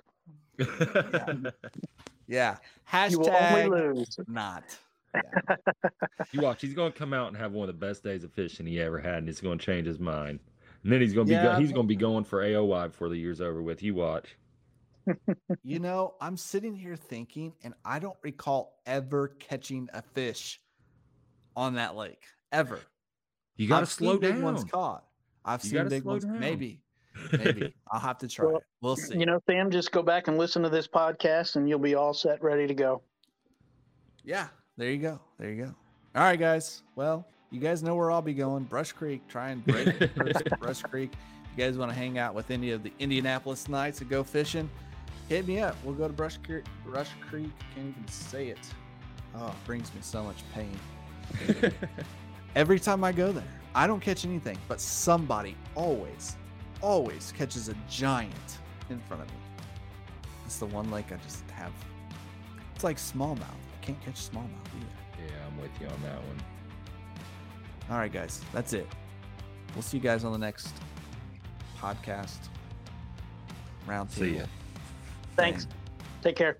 [2.28, 2.58] Yeah.
[3.10, 4.20] You will only Hashtag lose.
[5.14, 5.58] Not.
[6.32, 8.32] you watch, he's going to come out and have one of the best days of
[8.32, 10.40] fishing he ever had, and it's going to change his mind.
[10.82, 11.54] And then he's going to be Yeah.
[11.54, 13.82] go- he's going to be going for AOY before the year's over with.
[13.82, 14.36] You watch.
[15.62, 20.60] You know, I'm sitting here thinking, and I don't recall ever catching a fish
[21.56, 22.80] on that lake ever.
[23.56, 24.42] You got to slow seen big down.
[24.42, 25.04] ones caught.
[25.44, 26.24] I've You seen gotta big slow ones.
[26.24, 26.40] down.
[26.40, 26.80] Maybe,
[27.32, 28.62] maybe I'll have to try Well, it.
[28.82, 29.16] We'll see.
[29.18, 32.12] You know, Sam, just go back and listen to this podcast, and you'll be all
[32.12, 33.02] set, ready to go.
[34.24, 35.20] Yeah, there you go.
[35.38, 35.74] There you go.
[36.14, 36.82] All right, guys.
[36.94, 38.64] Well, you guys know where I'll be going.
[38.64, 39.26] Brush Creek.
[39.28, 41.12] Try and break the curse at Brush Creek.
[41.12, 44.22] If you guys want to hang out with any of the Indianapolis Knights and go
[44.22, 44.68] fishing,
[45.28, 45.76] hit me up.
[45.84, 46.64] We'll go to Brush Creek.
[46.84, 47.50] Brush Creek.
[47.74, 48.58] Can't even say it.
[49.34, 50.78] Oh, it brings me so much pain.
[52.54, 53.44] Every time I go there,
[53.74, 56.36] I don't catch anything, but somebody always,
[56.80, 58.58] always catches a giant
[58.88, 59.36] in front of me.
[60.46, 61.72] It's the one lake I just have.
[62.74, 63.65] It's like smallmouth.
[63.86, 65.28] I can't catch smallmouth either.
[65.28, 66.42] yeah, I'm with you on that one.
[67.88, 68.88] All right, guys, that's it.
[69.74, 70.74] We'll see you guys on the next
[71.78, 72.48] podcast.
[73.86, 74.46] Round See ya.
[75.36, 75.66] Thanks.
[75.66, 75.74] thing.
[76.20, 76.58] Take care.